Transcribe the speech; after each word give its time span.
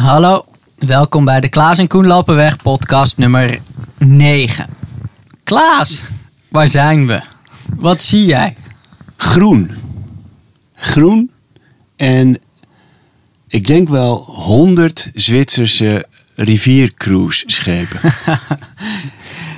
Hallo, 0.00 0.44
welkom 0.78 1.24
bij 1.24 1.40
de 1.40 1.48
Klaas 1.48 1.78
en 1.78 1.86
Koen 1.86 2.06
lopen 2.06 2.34
weg 2.34 2.56
podcast 2.56 3.18
nummer 3.18 3.60
9. 3.98 4.66
Klaas, 5.44 6.04
waar 6.48 6.68
zijn 6.68 7.06
we? 7.06 7.20
Wat 7.76 8.02
zie 8.02 8.24
jij? 8.24 8.56
Groen. 9.16 9.70
Groen 10.74 11.30
en 11.96 12.38
ik 13.48 13.66
denk 13.66 13.88
wel 13.88 14.16
100 14.16 15.10
Zwitserse 15.14 16.06
riviercruise-schepen. 16.34 18.00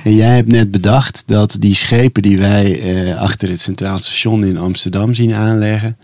en 0.03 0.15
jij 0.15 0.35
hebt 0.35 0.51
net 0.51 0.71
bedacht 0.71 1.23
dat 1.25 1.55
die 1.59 1.75
schepen 1.75 2.21
die 2.21 2.37
wij 2.37 2.81
eh, 2.81 3.17
achter 3.17 3.49
het 3.49 3.61
Centraal 3.61 3.97
Station 3.97 4.45
in 4.45 4.57
Amsterdam 4.57 5.13
zien 5.13 5.33
aanleggen, 5.33 5.97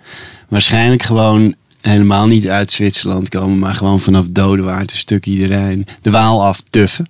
waarschijnlijk 0.48 1.04
gewoon 1.04 1.56
helemaal 1.82 2.28
niet 2.28 2.48
uit 2.48 2.72
Zwitserland 2.72 3.30
komen, 3.30 3.60
maar 3.60 3.74
gewoon 3.74 4.00
vanaf 4.00 4.26
Dodewaard 4.30 4.92
een 4.92 4.98
stuk 4.98 5.26
iedereen 5.26 5.88
de 6.02 6.12
Waal 6.12 6.46
aftuffen. 6.46 7.10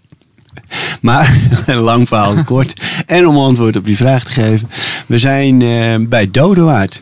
Maar, 1.02 1.38
lang 1.68 2.08
verhaal 2.08 2.44
kort. 2.44 2.82
En 3.06 3.28
om 3.28 3.38
antwoord 3.38 3.76
op 3.76 3.86
die 3.86 3.98
vraag 3.98 4.24
te 4.24 4.32
geven. 4.32 4.70
We 5.08 5.18
zijn 5.18 5.62
eh, 5.62 6.08
bij 6.08 6.32
Dodewaard. 6.32 7.02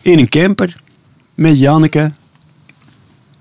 In 0.00 0.18
een 0.18 0.28
camper. 0.28 0.76
Met 1.34 1.58
Janneke. 1.58 2.12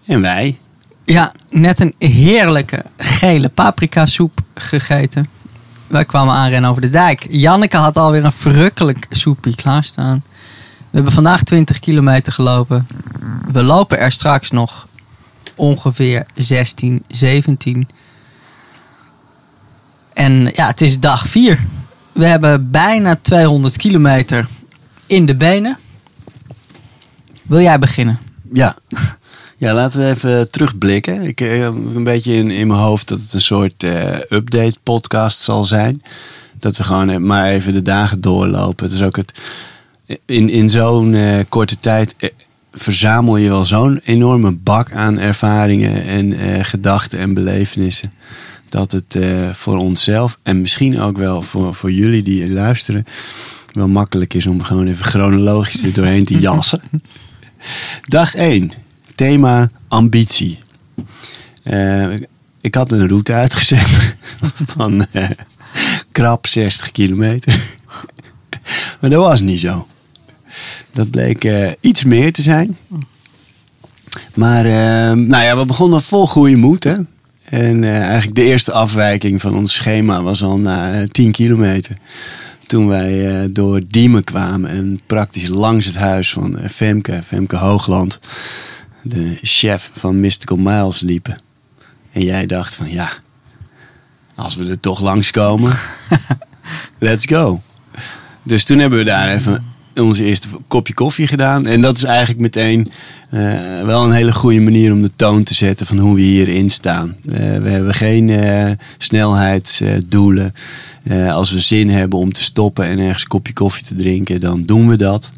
En 0.05 0.21
wij. 0.21 0.57
Ja, 1.05 1.31
net 1.49 1.79
een 1.79 1.93
heerlijke 1.97 2.83
gele 2.97 3.49
paprika 3.49 4.05
soep 4.05 4.39
gegeten. 4.53 5.27
Wij 5.87 6.05
kwamen 6.05 6.33
aanrennen 6.33 6.69
over 6.69 6.81
de 6.81 6.89
dijk. 6.89 7.27
Janneke 7.29 7.77
had 7.77 7.97
alweer 7.97 8.25
een 8.25 8.31
verrukkelijk 8.31 9.05
soepje 9.09 9.55
klaarstaan. 9.55 10.23
We 10.91 10.97
hebben 10.97 11.13
vandaag 11.13 11.43
20 11.43 11.79
kilometer 11.79 12.33
gelopen. 12.33 12.87
We 13.51 13.63
lopen 13.63 13.99
er 13.99 14.11
straks 14.11 14.51
nog 14.51 14.87
ongeveer 15.55 16.25
16, 16.35 17.03
17. 17.07 17.87
En 20.13 20.51
ja, 20.53 20.67
het 20.67 20.81
is 20.81 20.99
dag 20.99 21.27
4. 21.27 21.59
We 22.11 22.25
hebben 22.25 22.71
bijna 22.71 23.15
200 23.21 23.77
kilometer 23.77 24.47
in 25.05 25.25
de 25.25 25.35
benen. 25.35 25.77
Wil 27.43 27.61
jij 27.61 27.79
beginnen? 27.79 28.19
Ja. 28.53 28.77
Ja, 29.57 29.73
laten 29.73 29.99
we 29.99 30.05
even 30.05 30.51
terugblikken. 30.51 31.21
Ik 31.21 31.41
eh, 31.41 31.59
heb 31.59 31.73
een 31.73 32.03
beetje 32.03 32.33
in, 32.33 32.51
in 32.51 32.67
mijn 32.67 32.79
hoofd 32.79 33.07
dat 33.07 33.19
het 33.19 33.33
een 33.33 33.41
soort 33.41 33.83
eh, 33.83 34.19
update 34.29 34.75
podcast 34.83 35.39
zal 35.39 35.65
zijn. 35.65 36.01
Dat 36.59 36.77
we 36.77 36.83
gewoon 36.83 37.09
eh, 37.09 37.17
maar 37.17 37.49
even 37.49 37.73
de 37.73 37.81
dagen 37.81 38.21
doorlopen. 38.21 38.85
Het 38.85 38.95
is 38.95 39.01
ook 39.01 39.15
het. 39.15 39.39
In, 40.25 40.49
in 40.49 40.69
zo'n 40.69 41.13
eh, 41.13 41.39
korte 41.49 41.79
tijd 41.79 42.15
eh, 42.17 42.29
verzamel 42.71 43.37
je 43.37 43.49
wel 43.49 43.65
zo'n 43.65 43.99
enorme 44.03 44.51
bak 44.51 44.91
aan 44.91 45.19
ervaringen 45.19 46.03
en 46.03 46.39
eh, 46.39 46.63
gedachten 46.63 47.19
en 47.19 47.33
belevenissen. 47.33 48.11
Dat 48.69 48.91
het 48.91 49.17
voor 49.51 49.77
onszelf 49.77 50.37
en 50.43 50.61
misschien 50.61 50.99
ook 50.99 51.17
wel 51.17 51.41
voor, 51.41 51.75
voor 51.75 51.91
jullie 51.91 52.23
die 52.23 52.49
luisteren. 52.49 53.05
wel 53.73 53.87
makkelijk 53.87 54.33
is 54.33 54.47
om 54.47 54.63
gewoon 54.63 54.87
even 54.87 55.05
chronologisch 55.05 55.83
er 55.83 55.93
doorheen 55.93 56.25
te 56.25 56.39
jassen. 56.39 56.81
Dag 58.01 58.35
1. 58.35 58.71
Thema 59.15 59.69
ambitie. 59.87 60.57
Ik 62.61 62.75
had 62.75 62.91
een 62.91 63.07
route 63.07 63.33
uitgezet 63.33 64.15
van 64.75 65.05
krap 66.11 66.47
60 66.47 66.91
kilometer. 66.91 67.77
maar 68.99 69.09
dat 69.09 69.23
was 69.23 69.41
niet 69.41 69.59
zo. 69.59 69.87
Dat 70.91 71.09
bleek 71.09 71.43
eh, 71.43 71.71
iets 71.79 72.03
meer 72.03 72.33
te 72.33 72.41
zijn. 72.41 72.77
Maar 74.33 74.65
eh, 74.65 75.15
nou 75.17 75.43
ja, 75.43 75.57
we 75.57 75.65
begonnen 75.65 76.01
vol 76.01 76.27
goede 76.27 76.55
moed. 76.55 76.83
Hè? 76.83 76.95
En 77.51 77.83
eh, 77.83 78.01
eigenlijk 78.01 78.35
de 78.35 78.43
eerste 78.43 78.71
afwijking 78.71 79.41
van 79.41 79.55
ons 79.55 79.73
schema 79.73 80.23
was 80.23 80.43
al 80.43 80.57
na 80.59 80.93
eh, 80.93 81.07
10 81.07 81.31
kilometer. 81.31 81.97
Toen 82.67 82.87
wij 82.87 83.41
eh, 83.41 83.49
door 83.49 83.81
Diemen 83.87 84.23
kwamen 84.23 84.69
en 84.69 84.99
praktisch 85.05 85.47
langs 85.47 85.85
het 85.85 85.95
huis 85.95 86.31
van 86.31 86.59
eh, 86.59 86.69
Femke, 86.69 87.21
Femke 87.23 87.55
Hoogland, 87.55 88.19
de 89.03 89.37
chef 89.41 89.91
van 89.93 90.19
Mystical 90.19 90.57
Miles, 90.57 90.99
liepen. 90.99 91.39
En 92.11 92.21
jij 92.21 92.45
dacht 92.45 92.75
van 92.75 92.89
ja, 92.89 93.09
als 94.35 94.55
we 94.55 94.69
er 94.69 94.79
toch 94.79 95.01
langskomen, 95.01 95.77
let's 96.99 97.25
go. 97.25 97.61
Dus 98.43 98.63
toen 98.63 98.79
hebben 98.79 98.99
we 98.99 99.05
daar 99.05 99.29
even 99.29 99.70
onze 99.95 100.23
eerste 100.23 100.47
kopje 100.67 100.93
koffie 100.93 101.27
gedaan. 101.27 101.65
En 101.65 101.81
dat 101.81 101.95
is 101.95 102.03
eigenlijk 102.03 102.39
meteen 102.39 102.91
eh, 103.29 103.81
wel 103.81 104.03
een 104.03 104.11
hele 104.11 104.33
goede 104.33 104.59
manier 104.59 104.91
om 104.91 105.01
de 105.01 105.11
toon 105.15 105.43
te 105.43 105.53
zetten 105.53 105.85
van 105.85 105.97
hoe 105.97 106.15
we 106.15 106.21
hierin 106.21 106.69
staan. 106.69 107.15
Eh, 107.31 107.57
we 107.57 107.69
hebben 107.69 107.93
geen 107.93 108.29
eh, 108.29 108.71
snelheidsdoelen. 108.97 110.53
Als 111.29 111.51
we 111.51 111.59
zin 111.59 111.89
hebben 111.89 112.19
om 112.19 112.33
te 112.33 112.43
stoppen 112.43 112.85
en 112.85 112.99
ergens 112.99 113.21
een 113.21 113.27
kopje 113.27 113.53
koffie 113.53 113.83
te 113.83 113.95
drinken, 113.95 114.39
dan 114.39 114.65
doen 114.65 114.87
we 114.87 114.95
dat. 114.95 115.31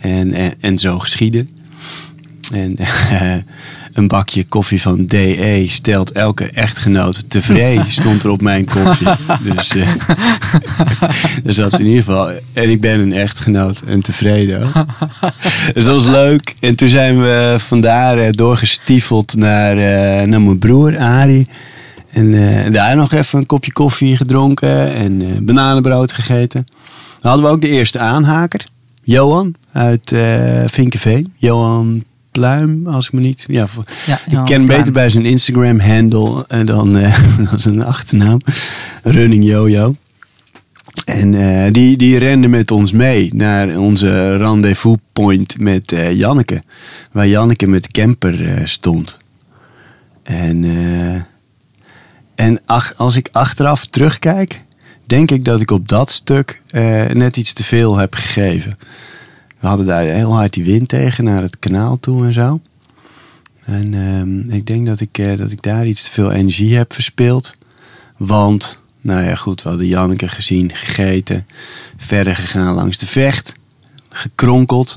En, 0.00 0.32
en, 0.32 0.54
en 0.60 0.78
zo 0.78 0.98
geschieden. 0.98 1.48
En 2.52 2.76
een 3.92 4.08
bakje 4.08 4.44
koffie 4.44 4.80
van 4.80 5.06
DE 5.06 5.66
stelt 5.68 6.12
elke 6.12 6.50
echtgenoot 6.50 7.30
tevreden, 7.30 7.90
stond 8.00 8.22
er 8.22 8.30
op 8.30 8.42
mijn 8.42 8.64
kopje. 8.64 9.16
Dus 9.54 9.76
eh 9.76 9.88
er 11.46 11.52
zat 11.52 11.78
in 11.78 11.86
ieder 11.86 12.02
geval. 12.02 12.30
En 12.52 12.70
ik 12.70 12.80
ben 12.80 13.00
een 13.00 13.12
echtgenoot 13.12 13.82
en 13.86 14.00
tevreden 14.00 14.62
ook. 14.62 14.84
Dus 15.74 15.84
dat 15.84 15.94
was 15.94 16.06
leuk. 16.06 16.54
En 16.60 16.76
toen 16.76 16.88
zijn 16.88 17.20
we 17.20 17.56
vandaar 17.58 18.18
eh, 18.18 18.32
doorgestiefeld 18.32 19.34
naar, 19.34 19.76
eh, 19.76 20.26
naar 20.26 20.40
mijn 20.40 20.58
broer 20.58 20.98
Arie. 20.98 21.48
En 22.10 22.34
eh, 22.34 22.72
daar 22.72 22.96
nog 22.96 23.12
even 23.12 23.38
een 23.38 23.46
kopje 23.46 23.72
koffie 23.72 24.16
gedronken 24.16 24.94
en 24.94 25.44
bananenbrood 25.44 26.12
gegeten. 26.12 26.66
Dan 27.20 27.30
hadden 27.30 27.50
we 27.50 27.54
ook 27.56 27.60
de 27.60 27.68
eerste 27.68 27.98
aanhaker. 27.98 28.64
Johan 29.02 29.54
uit 29.72 30.12
eh 30.12 30.64
Vinkenveen. 30.66 31.32
Johan 31.36 32.04
Pluim, 32.32 32.86
als 32.86 33.06
ik 33.06 33.12
me 33.12 33.20
niet... 33.20 33.44
Ja, 33.48 33.68
ik 34.30 34.44
ken 34.44 34.66
beter 34.66 34.92
bij 34.92 35.08
zijn 35.08 35.24
Instagram-handle 35.24 36.44
en 36.48 36.66
dan, 36.66 36.96
eh, 36.96 37.18
dan 37.50 37.60
zijn 37.60 37.84
achternaam. 37.84 38.40
Running 39.02 39.44
Jojo. 39.44 39.96
En 41.04 41.34
eh, 41.34 41.72
die, 41.72 41.96
die 41.96 42.18
rende 42.18 42.48
met 42.48 42.70
ons 42.70 42.92
mee 42.92 43.34
naar 43.34 43.78
onze 43.78 44.36
rendezvous 44.36 44.96
point 45.12 45.58
met 45.58 45.92
eh, 45.92 46.12
Janneke. 46.12 46.62
Waar 47.12 47.28
Janneke 47.28 47.66
met 47.66 47.90
camper 47.90 48.46
eh, 48.46 48.64
stond. 48.66 49.18
En, 50.22 50.64
eh, 50.64 51.22
en 52.34 52.60
ach, 52.66 52.94
als 52.96 53.16
ik 53.16 53.28
achteraf 53.32 53.84
terugkijk, 53.84 54.64
denk 55.06 55.30
ik 55.30 55.44
dat 55.44 55.60
ik 55.60 55.70
op 55.70 55.88
dat 55.88 56.10
stuk 56.10 56.60
eh, 56.70 57.04
net 57.06 57.36
iets 57.36 57.52
te 57.52 57.64
veel 57.64 57.96
heb 57.96 58.14
gegeven. 58.14 58.78
We 59.62 59.68
hadden 59.68 59.86
daar 59.86 60.02
heel 60.02 60.34
hard 60.34 60.52
die 60.52 60.64
wind 60.64 60.88
tegen 60.88 61.24
naar 61.24 61.42
het 61.42 61.58
kanaal 61.58 62.00
toe 62.00 62.26
en 62.26 62.32
zo. 62.32 62.60
En 63.64 63.94
ehm, 63.94 64.54
ik 64.56 64.66
denk 64.66 64.86
dat 64.86 65.00
ik, 65.00 65.18
eh, 65.18 65.36
dat 65.36 65.50
ik 65.50 65.62
daar 65.62 65.86
iets 65.86 66.04
te 66.04 66.10
veel 66.10 66.32
energie 66.32 66.76
heb 66.76 66.92
verspeeld. 66.92 67.52
Want, 68.16 68.80
nou 69.00 69.22
ja, 69.22 69.34
goed, 69.34 69.62
we 69.62 69.68
hadden 69.68 69.86
Janneke 69.86 70.28
gezien, 70.28 70.70
gegeten. 70.74 71.46
Verder 71.96 72.36
gegaan 72.36 72.74
langs 72.74 72.98
de 72.98 73.06
vecht. 73.06 73.54
Gekronkeld. 74.08 74.96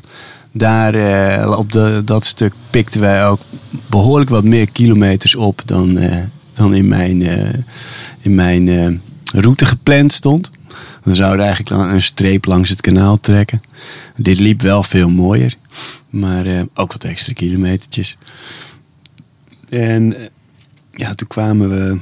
Daar 0.52 0.94
eh, 0.94 1.58
op 1.58 1.72
de, 1.72 2.02
dat 2.06 2.26
stuk 2.26 2.54
pikten 2.70 3.02
wij 3.02 3.28
ook 3.28 3.42
behoorlijk 3.90 4.30
wat 4.30 4.44
meer 4.44 4.72
kilometers 4.72 5.36
op 5.36 5.62
dan, 5.68 5.98
eh, 5.98 6.24
dan 6.54 6.74
in 6.74 6.88
mijn, 6.88 7.22
in 8.20 8.36
mijn 8.36 9.02
route 9.34 9.66
gepland 9.66 10.14
stond. 10.14 10.52
We 11.04 11.16
zouden 11.16 11.46
eigenlijk 11.46 11.92
een 11.92 12.02
streep 12.02 12.46
langs 12.46 12.70
het 12.70 12.82
kanaal 12.82 13.20
trekken. 13.20 13.62
Dit 14.16 14.40
liep 14.40 14.62
wel 14.62 14.84
veel 14.84 15.10
mooier. 15.10 15.56
Maar 16.10 16.46
eh, 16.46 16.62
ook 16.74 16.92
wat 16.92 17.04
extra 17.04 17.34
kilometertjes. 17.34 18.18
En 19.70 20.18
eh, 20.18 20.26
ja, 20.92 21.16
toen 21.16 21.28
kwamen 21.28 21.70
we 21.70 22.00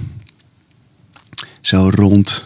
zo 1.62 1.90
rond 1.96 2.46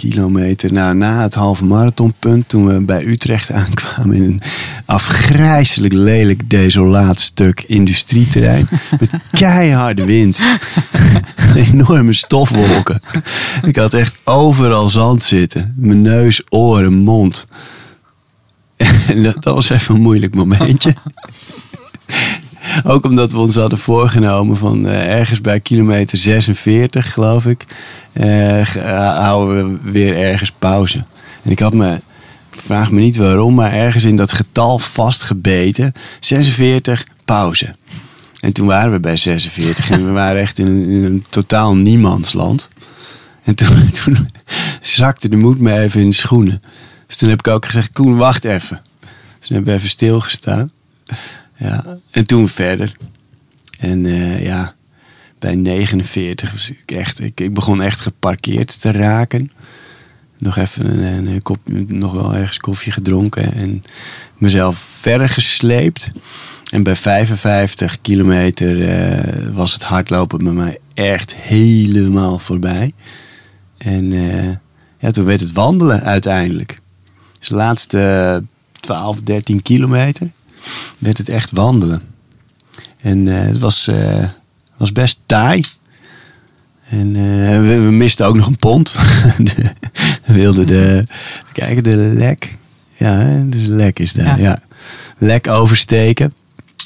kilometer 0.00 0.72
nou, 0.72 0.94
na 0.94 1.22
het 1.22 1.34
halve 1.34 1.64
marathonpunt. 1.64 2.48
Toen 2.48 2.66
we 2.66 2.80
bij 2.80 3.04
Utrecht 3.04 3.52
aankwamen 3.62 4.16
in 4.16 4.22
een 4.22 4.42
afgrijzelijk 4.84 5.92
lelijk 5.92 6.50
desolaat 6.50 7.20
stuk 7.20 7.64
industrieterrein. 7.66 8.68
Met 9.00 9.10
keiharde 9.32 10.04
wind. 10.04 10.40
Enorme 11.54 12.12
stofwolken. 12.12 13.00
Ik 13.66 13.76
had 13.76 13.94
echt 13.94 14.20
overal 14.24 14.88
zand 14.88 15.22
zitten. 15.22 15.74
Mijn 15.76 16.02
neus, 16.02 16.42
oren, 16.48 16.94
mond. 16.94 17.46
Dat, 19.22 19.42
dat 19.42 19.54
was 19.54 19.70
even 19.70 19.94
een 19.94 20.00
moeilijk 20.00 20.34
momentje. 20.34 20.94
Ook 22.84 23.04
omdat 23.04 23.32
we 23.32 23.38
ons 23.38 23.56
hadden 23.56 23.78
voorgenomen 23.78 24.56
van 24.56 24.86
eh, 24.86 25.18
ergens 25.18 25.40
bij 25.40 25.60
kilometer 25.60 26.18
46, 26.18 27.12
geloof 27.12 27.46
ik, 27.46 27.64
eh, 28.12 28.76
eh, 28.76 29.18
houden 29.18 29.72
we 29.82 29.90
weer 29.90 30.16
ergens 30.16 30.52
pauze. 30.58 31.04
En 31.42 31.50
ik 31.50 31.58
had 31.58 31.74
me, 31.74 32.00
vraag 32.50 32.90
me 32.90 33.00
niet 33.00 33.16
waarom, 33.16 33.54
maar 33.54 33.72
ergens 33.72 34.04
in 34.04 34.16
dat 34.16 34.32
getal 34.32 34.78
vastgebeten, 34.78 35.92
46 36.20 37.06
pauze. 37.24 37.74
En 38.40 38.52
toen 38.52 38.66
waren 38.66 38.92
we 38.92 39.00
bij 39.00 39.16
46 39.16 39.90
en 39.90 40.06
we 40.06 40.10
waren 40.10 40.40
echt 40.40 40.58
in 40.58 40.66
een, 40.66 40.88
in 40.88 41.04
een 41.04 41.24
totaal 41.28 41.76
niemandsland. 41.76 42.68
En 43.42 43.54
toen, 43.54 43.90
toen 44.04 44.28
zakte 44.80 45.28
de 45.28 45.36
moed 45.36 45.60
me 45.60 45.78
even 45.78 46.00
in 46.00 46.08
de 46.08 46.14
schoenen. 46.14 46.62
Dus 47.10 47.18
toen 47.18 47.28
heb 47.28 47.38
ik 47.38 47.48
ook 47.48 47.64
gezegd, 47.64 47.92
Koen, 47.92 48.16
wacht 48.16 48.44
even. 48.44 48.80
Dus 49.38 49.48
toen 49.48 49.56
hebben 49.56 49.72
we 49.72 49.78
even 49.78 49.88
stilgestaan. 49.88 50.70
Ja, 51.56 51.98
en 52.10 52.26
toen 52.26 52.48
verder. 52.48 52.92
En 53.78 54.06
eh, 54.06 54.44
ja, 54.44 54.74
bij 55.38 55.54
49 55.54 56.52
was 56.52 56.70
ik 56.70 56.92
echt, 56.92 57.20
ik, 57.20 57.40
ik 57.40 57.54
begon 57.54 57.82
echt 57.82 58.00
geparkeerd 58.00 58.80
te 58.80 58.90
raken. 58.90 59.50
Nog 60.38 60.56
even 60.56 61.02
een, 61.02 61.42
kop, 61.42 61.58
nog 61.86 62.12
wel 62.12 62.34
ergens 62.34 62.58
koffie 62.58 62.92
gedronken 62.92 63.52
en 63.52 63.82
mezelf 64.38 64.86
verder 65.00 65.28
gesleept. 65.28 66.10
En 66.70 66.82
bij 66.82 66.96
55 66.96 68.00
kilometer 68.00 68.88
eh, 68.88 69.48
was 69.52 69.72
het 69.72 69.82
hardlopen 69.82 70.44
bij 70.44 70.52
mij 70.52 70.78
echt 70.94 71.34
helemaal 71.34 72.38
voorbij. 72.38 72.92
En 73.78 74.12
eh, 74.12 74.56
ja, 74.98 75.10
toen 75.10 75.24
werd 75.24 75.40
het 75.40 75.52
wandelen 75.52 76.02
uiteindelijk. 76.02 76.79
Dus 77.40 77.48
de 77.48 77.54
laatste 77.54 78.42
12, 78.80 79.20
13 79.22 79.62
kilometer 79.62 80.28
werd 80.98 81.18
het 81.18 81.28
echt 81.28 81.50
wandelen. 81.50 82.02
En 83.00 83.28
eh, 83.28 83.46
het 83.46 83.58
was, 83.58 83.86
eh, 83.86 84.24
was 84.76 84.92
best 84.92 85.20
taai. 85.26 85.62
En 86.88 87.16
eh, 87.16 87.60
we, 87.60 87.80
we 87.80 87.90
misten 87.90 88.26
ook 88.26 88.36
nog 88.36 88.46
een 88.46 88.56
pond. 88.58 88.92
De- 89.38 89.72
we 90.26 90.32
wilden 90.32 90.66
de, 90.66 91.04
kijken, 91.52 91.82
de 91.82 91.96
lek. 91.96 92.54
Ja, 92.96 93.42
dus 93.46 93.66
de 93.66 93.72
lek 93.72 93.98
is 93.98 94.12
daar. 94.12 94.38
Ja. 94.40 94.42
Ja. 94.42 94.62
Lek 95.18 95.48
oversteken. 95.48 96.32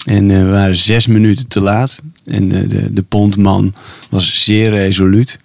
En 0.05 0.29
we 0.29 0.45
waren 0.45 0.77
zes 0.77 1.07
minuten 1.07 1.49
te 1.49 1.61
laat. 1.61 2.01
En 2.25 2.49
de, 2.49 2.93
de 2.93 3.03
pontman 3.03 3.75
was 4.11 4.45
zeer 4.45 4.71
resoluut. 4.71 5.39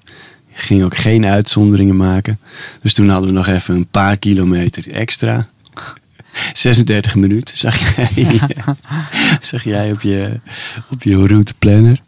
Ging 0.62 0.84
ook 0.84 0.98
geen 0.98 1.26
uitzonderingen 1.26 1.98
maken. 1.98 2.40
Dus 2.82 2.94
toen 2.94 3.10
hadden 3.10 3.30
we 3.30 3.36
nog 3.36 3.48
even 3.48 3.76
een 3.76 3.88
paar 3.88 4.18
kilometer 4.18 4.94
extra. 4.94 5.48
36 6.54 7.16
minuten, 7.16 7.58
zag 7.58 7.96
jij, 8.16 8.40
zag 9.42 9.64
jij 9.64 9.92
op, 9.92 10.02
je, 10.02 10.40
op 10.92 11.04
je 11.04 11.28
routeplanner. 11.28 12.00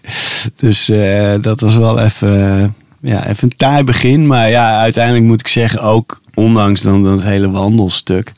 Dus 0.56 0.90
eh, 0.90 1.36
dat 1.42 1.60
was 1.60 1.76
wel 1.76 2.00
even, 2.00 2.76
ja, 3.02 3.28
even 3.28 3.44
een 3.44 3.58
taai 3.58 3.84
begin. 3.84 4.28
Maar 4.28 4.50
ja, 4.50 4.80
uiteindelijk 4.80 5.26
moet 5.26 5.40
ik 5.40 5.48
zeggen, 5.48 5.82
ook 5.82 6.22
ondanks 6.34 6.82
dan 6.82 7.04
dat 7.04 7.24
hele 7.24 7.50
wandelstuk... 7.50 8.34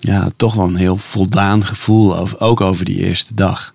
Ja, 0.00 0.28
toch 0.36 0.54
wel 0.54 0.66
een 0.66 0.76
heel 0.76 0.96
voldaan 0.96 1.64
gevoel, 1.64 2.16
over, 2.16 2.40
ook 2.40 2.60
over 2.60 2.84
die 2.84 2.96
eerste 2.96 3.34
dag. 3.34 3.72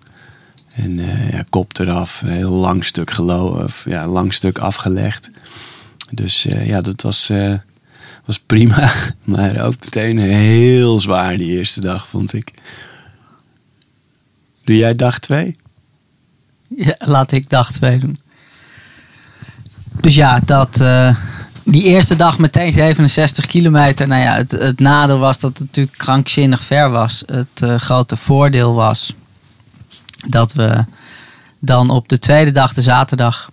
En 0.74 0.98
eh, 0.98 1.30
ja, 1.30 1.44
kop 1.50 1.78
eraf, 1.78 2.22
een 2.22 2.28
heel 2.28 2.50
lang 2.50 2.84
stuk 2.84 3.10
gelopen, 3.10 3.64
of 3.64 3.84
ja, 3.86 4.06
lang 4.06 4.34
stuk 4.34 4.58
afgelegd. 4.58 5.30
Dus 6.10 6.46
eh, 6.46 6.66
ja, 6.66 6.80
dat 6.80 7.02
was, 7.02 7.28
eh, 7.30 7.54
was 8.24 8.38
prima. 8.38 8.92
Maar 9.24 9.64
ook 9.64 9.74
meteen 9.80 10.18
heel 10.18 11.00
zwaar 11.00 11.36
die 11.36 11.56
eerste 11.58 11.80
dag, 11.80 12.08
vond 12.08 12.32
ik. 12.32 12.50
Doe 14.64 14.76
jij 14.76 14.94
dag 14.94 15.18
twee? 15.18 15.56
Ja, 16.76 16.94
laat 16.98 17.32
ik 17.32 17.50
dag 17.50 17.72
twee 17.72 17.98
doen. 17.98 18.18
Dus 20.00 20.14
ja, 20.14 20.40
dat, 20.40 20.84
die 21.62 21.82
eerste 21.82 22.16
dag 22.16 22.38
meteen 22.38 22.72
67 22.72 23.46
kilometer. 23.46 24.08
Nou 24.08 24.22
ja, 24.22 24.34
het, 24.34 24.50
het 24.50 24.80
nadeel 24.80 25.18
was 25.18 25.38
dat 25.38 25.50
het 25.50 25.60
natuurlijk 25.60 25.98
krankzinnig 25.98 26.62
ver 26.62 26.90
was. 26.90 27.22
Het 27.26 27.80
grote 27.80 28.16
voordeel 28.16 28.74
was 28.74 29.14
dat 30.26 30.52
we 30.52 30.84
dan 31.58 31.90
op 31.90 32.08
de 32.08 32.18
tweede 32.18 32.50
dag, 32.50 32.72
de 32.72 32.82
zaterdag, 32.82 33.50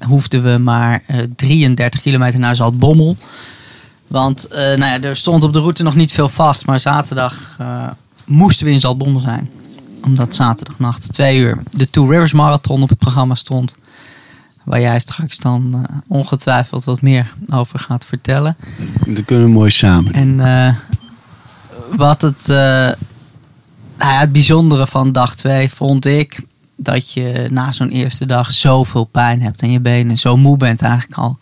hoefden 0.00 0.42
we 0.42 0.58
maar 0.58 1.02
eh, 1.06 1.18
33 1.36 2.00
kilometer 2.00 2.40
naar 2.40 2.56
Zaltbommel. 2.56 3.16
Want 4.06 4.46
eh, 4.46 4.58
nou 4.58 4.78
ja, 4.78 5.00
er 5.00 5.16
stond 5.16 5.44
op 5.44 5.52
de 5.52 5.60
route 5.60 5.82
nog 5.82 5.94
niet 5.94 6.12
veel 6.12 6.28
vast, 6.28 6.66
maar 6.66 6.80
zaterdag 6.80 7.56
eh, 7.58 7.88
moesten 8.26 8.66
we 8.66 8.72
in 8.72 8.80
Zaltbommel 8.80 9.20
zijn 9.20 9.50
omdat 10.04 10.34
zaterdagnacht 10.34 11.12
twee 11.12 11.38
uur 11.38 11.58
de 11.70 11.90
Two 11.90 12.10
Rivers 12.10 12.32
Marathon 12.32 12.82
op 12.82 12.88
het 12.88 12.98
programma 12.98 13.34
stond. 13.34 13.76
Waar 14.64 14.80
jij 14.80 14.98
straks 14.98 15.38
dan 15.38 15.86
eh, 15.88 15.96
ongetwijfeld 16.08 16.84
wat 16.84 17.02
meer 17.02 17.34
over 17.50 17.78
gaat 17.78 18.06
vertellen. 18.06 18.56
Dat 19.06 19.24
kunnen 19.24 19.44
we 19.44 19.50
mooi 19.50 19.70
samen. 19.70 20.12
En 20.12 20.40
eh, 20.40 20.74
wat 21.96 22.22
het, 22.22 22.48
eh, 22.48 22.90
nou 24.02 24.20
het 24.20 24.32
bijzondere 24.32 24.86
van 24.86 25.12
dag 25.12 25.34
twee 25.34 25.70
vond 25.70 26.06
ik 26.06 26.40
dat 26.76 27.12
je 27.12 27.46
na 27.50 27.72
zo'n 27.72 27.90
eerste 27.90 28.26
dag 28.26 28.52
zoveel 28.52 29.04
pijn 29.04 29.42
hebt 29.42 29.62
en 29.62 29.70
je 29.70 29.80
benen 29.80 30.18
zo 30.18 30.36
moe 30.36 30.56
bent 30.56 30.82
eigenlijk 30.82 31.18
al. 31.18 31.38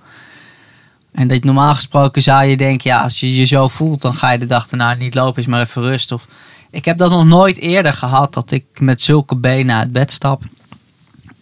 En 1.13 1.29
dat 1.29 1.45
normaal 1.45 1.75
gesproken 1.75 2.23
zou 2.23 2.45
je 2.45 2.57
denken, 2.57 2.91
ja, 2.91 3.03
als 3.03 3.21
je 3.21 3.37
je 3.37 3.45
zo 3.45 3.69
voelt, 3.69 4.03
dan 4.03 4.15
ga 4.15 4.31
je 4.31 4.39
de 4.39 4.47
dag 4.47 4.67
daarna 4.67 4.95
niet 4.95 5.15
lopen, 5.15 5.43
is 5.43 5.49
maar 5.49 5.61
even 5.61 5.83
rust. 5.83 6.13
Of, 6.13 6.27
ik 6.71 6.85
heb 6.85 6.99
dat 6.99 7.11
nog 7.11 7.25
nooit 7.25 7.57
eerder 7.57 7.93
gehad, 7.93 8.35
dat 8.35 8.51
ik 8.51 8.65
met 8.79 9.03
zulke 9.03 9.37
benen 9.37 9.77
uit 9.77 9.93
bed 9.93 10.13
stap 10.13 10.43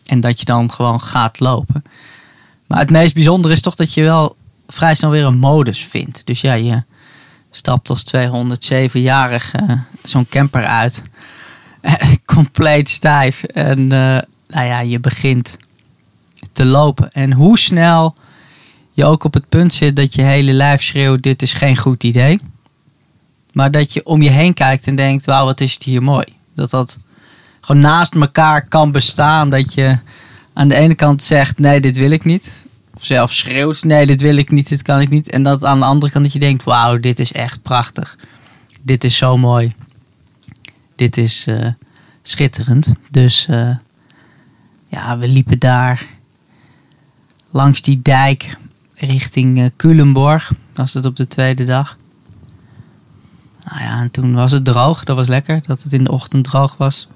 en 0.07 0.21
dat 0.21 0.39
je 0.39 0.45
dan 0.45 0.71
gewoon 0.71 1.01
gaat 1.01 1.41
lopen. 1.41 1.83
Maar 2.67 2.79
het 2.79 2.91
meest 2.91 3.15
bijzondere 3.15 3.55
is 3.55 3.61
toch 3.61 3.75
dat 3.75 3.95
je 3.95 4.03
wel 4.03 4.37
vrij 4.67 4.95
snel 4.95 5.11
weer 5.11 5.25
een 5.25 5.39
modus 5.39 5.85
vindt. 5.85 6.27
Dus 6.27 6.41
ja, 6.41 6.53
je 6.55 6.83
stapt 7.51 7.91
als 7.91 8.05
207-jarige 8.17 9.79
zo'n 10.03 10.29
camper 10.29 10.65
uit. 10.65 11.03
Compleet 12.25 12.89
stijf. 12.89 13.43
En 13.43 13.79
eh, 13.93 14.19
nou 14.49 14.67
ja, 14.67 14.81
je 14.81 15.01
begint 15.01 15.57
te 16.53 16.65
lopen. 16.65 17.13
En 17.13 17.33
hoe 17.33 17.59
snel 17.59 18.15
je 18.93 19.05
ook 19.05 19.25
op 19.25 19.35
het 19.35 19.49
punt 19.49 19.75
zit 19.75 19.97
dat 19.97 20.15
je 20.15 20.23
hele 20.23 20.53
lijf 20.53 20.83
schreeuwt: 20.83 21.23
dit 21.23 21.43
is 21.43 21.53
geen 21.53 21.77
goed 21.77 22.05
idee. 22.05 22.41
Maar 23.53 23.71
dat 23.71 23.93
je 23.93 24.07
om 24.07 24.23
je 24.23 24.31
heen 24.31 24.55
kijkt 24.55 24.87
en 24.87 24.97
denkt: 24.97 25.27
wauw, 25.27 25.45
wat 25.45 25.61
is 25.61 25.75
het 25.75 25.83
hier 25.83 26.03
mooi. 26.03 26.27
Dat 26.55 26.71
dat 26.71 26.99
gewoon 27.61 27.83
naast 27.83 28.15
elkaar 28.15 28.69
kan 28.69 28.93
bestaan. 28.93 29.51
Dat 29.51 29.75
je 29.75 29.99
aan 30.53 30.69
de 30.69 30.75
ene 30.75 30.95
kant 30.95 31.23
zegt: 31.23 31.59
nee, 31.59 31.81
dit 31.81 31.97
wil 31.97 32.11
ik 32.11 32.25
niet. 32.25 32.67
Of 32.99 33.05
zelf 33.05 33.33
schreeuwt: 33.33 33.85
nee, 33.85 34.07
dit 34.07 34.21
wil 34.21 34.37
ik 34.37 34.51
niet, 34.51 34.69
dit 34.69 34.83
kan 34.83 35.01
ik 35.01 35.09
niet. 35.09 35.31
En 35.31 35.43
dat 35.43 35.65
aan 35.65 35.79
de 35.79 35.85
andere 35.85 36.13
kant 36.13 36.25
dat 36.25 36.33
je 36.33 36.39
denkt: 36.39 36.65
wauw, 36.65 36.99
dit 36.99 37.19
is 37.19 37.33
echt 37.33 37.63
prachtig. 37.63 38.19
Dit 38.83 39.05
is 39.05 39.17
zo 39.17 39.37
mooi. 39.37 39.73
Dit 40.97 41.17
is 41.17 41.47
eh, 41.47 41.67
schitterend. 42.23 42.93
Dus 43.11 43.47
eh, 43.49 43.77
ja, 44.89 45.19
we 45.19 45.29
liepen 45.29 45.59
daar 45.59 46.07
langs 47.51 47.83
die 47.83 48.03
dijk 48.03 48.57
richting 48.95 49.59
eh, 49.59 49.67
Culemborg. 49.77 50.53
Was 50.75 50.95
het 50.95 51.05
op 51.05 51.17
de 51.17 51.27
tweede 51.27 51.65
dag. 51.65 51.97
Nou 53.65 53.81
ja, 53.81 54.01
en 54.01 54.11
toen 54.11 54.35
was 54.35 54.53
het 54.53 54.65
droog. 54.65 55.05
Dat 55.05 55.17
was 55.17 55.29
lekker, 55.29 55.63
dat 55.67 55.83
het 55.83 55.93
in 55.93 56.05
de 56.05 56.13
ochtend 56.13 56.45
droog 56.45 56.77
was. 56.77 57.09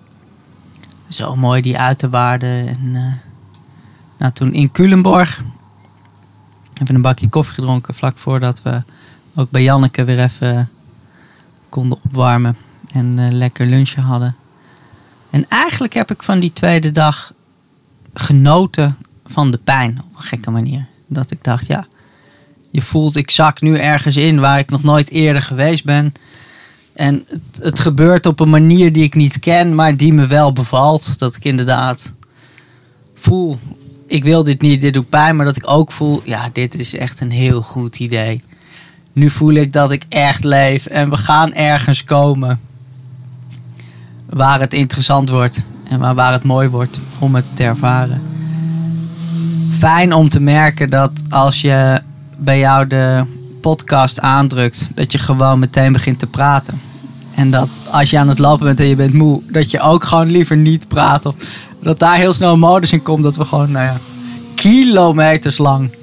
Zo 1.09 1.37
mooi 1.37 1.61
die 1.61 1.79
uiterwaarden. 1.79 2.69
En 2.69 3.21
nou, 4.19 4.33
toen 4.33 4.53
in 4.53 4.73
Culemborg 4.73 5.43
we 6.87 6.95
een 6.95 7.03
bakje 7.03 7.29
koffie 7.29 7.55
gedronken 7.55 7.95
vlak 7.95 8.19
voordat 8.19 8.63
we 8.63 8.83
ook 9.35 9.51
bij 9.51 9.63
Janneke 9.63 10.05
weer 10.05 10.19
even 10.19 10.71
konden 11.69 11.99
opwarmen 12.03 12.57
en 12.93 13.19
eh, 13.19 13.31
lekker 13.31 13.67
lunchen 13.67 14.03
hadden. 14.03 14.37
En 15.31 15.49
eigenlijk 15.49 15.93
heb 15.93 16.11
ik 16.11 16.23
van 16.23 16.41
die 16.41 16.53
tweede 16.53 16.91
dag 16.91 17.33
genoten 18.15 18.97
van 19.27 19.51
de 19.51 19.59
pijn 19.59 19.99
op 20.05 20.17
een 20.17 20.23
gekke 20.23 20.51
manier. 20.51 20.87
Dat 21.07 21.31
ik 21.31 21.45
dacht, 21.45 21.67
ja, 21.67 21.87
je 22.71 22.83
voelt, 22.83 23.17
ik 23.17 23.31
zak 23.31 23.61
nu 23.61 23.77
ergens 23.77 24.17
in 24.17 24.41
waar 24.41 24.59
ik 24.59 24.71
nog 24.71 24.83
nooit 24.83 25.11
eerder 25.11 25.43
geweest 25.43 25.85
ben. 25.85 26.13
En 26.93 27.25
het, 27.29 27.61
het 27.63 27.81
gebeurt 27.81 28.27
op 28.27 28.41
een 28.41 28.51
manier 28.51 28.93
die 28.93 29.03
ik 29.03 29.15
niet 29.15 29.39
ken, 29.39 29.75
maar 29.75 29.97
die 29.97 30.13
me 30.13 30.27
wel 30.27 30.53
bevalt. 30.53 31.19
Dat 31.19 31.37
ik 31.37 31.45
inderdaad 31.45 32.13
voel, 33.15 33.59
ik 34.07 34.25
wil 34.25 34.45
dit 34.45 34.61
niet, 34.61 34.81
dit 34.81 34.95
doet 34.95 35.09
pijn. 35.09 35.37
Maar 35.37 35.45
dat 35.45 35.57
ik 35.57 35.71
ook 35.71 35.93
voel, 35.93 36.21
ja, 36.25 36.49
dit 36.53 36.79
is 36.79 36.97
echt 36.97 37.21
een 37.21 37.31
heel 37.31 37.63
goed 37.63 37.99
idee. 37.99 38.43
Nu 39.13 39.31
voel 39.31 39.53
ik 39.53 39.73
dat 39.73 39.91
ik 39.91 40.05
echt 40.09 40.45
leef 40.45 40.87
en 40.87 41.11
we 41.11 41.17
gaan 41.17 41.53
ergens 41.53 42.05
komen 42.05 42.61
waar 44.29 44.61
het 44.61 44.75
interessant 44.75 45.29
wordt 45.29 45.67
en 45.89 46.15
waar, 46.15 46.33
het 46.33 46.43
mooi 46.43 46.69
wordt 46.69 47.01
om 47.19 47.35
het 47.35 47.57
te 47.57 47.63
ervaren. 47.63 48.23
Fijn 49.71 50.13
om 50.13 50.29
te 50.29 50.41
merken 50.41 50.91
dat 50.91 51.23
als 51.29 51.61
je 51.61 52.03
bij 52.39 52.59
jou 52.59 52.87
de 52.87 53.25
podcast 53.61 54.21
aandrukt, 54.21 54.91
dat 54.95 55.13
je 55.13 55.19
gewoon 55.19 55.59
meteen 55.59 55.93
begint 55.93 56.19
te 56.19 56.27
praten. 56.27 56.81
En 57.35 57.51
dat 57.51 57.81
als 57.91 58.11
je 58.11 58.19
aan 58.19 58.29
het 58.29 58.39
lopen 58.39 58.67
bent 58.67 58.81
en 58.81 58.87
je 58.87 58.97
bent 58.97 59.13
moe, 59.13 59.43
dat 59.51 59.71
je 59.71 59.81
ook 59.81 60.05
gewoon 60.05 60.31
liever 60.31 60.57
niet 60.57 60.89
praat. 60.89 61.27
Of 61.27 61.35
dat 61.83 61.99
daar 61.99 62.17
heel 62.17 62.33
snel 62.33 62.53
een 62.53 62.59
modus 62.59 62.93
in 62.93 63.03
komt 63.03 63.23
dat 63.23 63.37
we 63.37 63.45
gewoon, 63.45 63.71
nou 63.71 63.85
ja, 63.85 64.01
kilometers 64.55 65.59
lang 65.59 65.95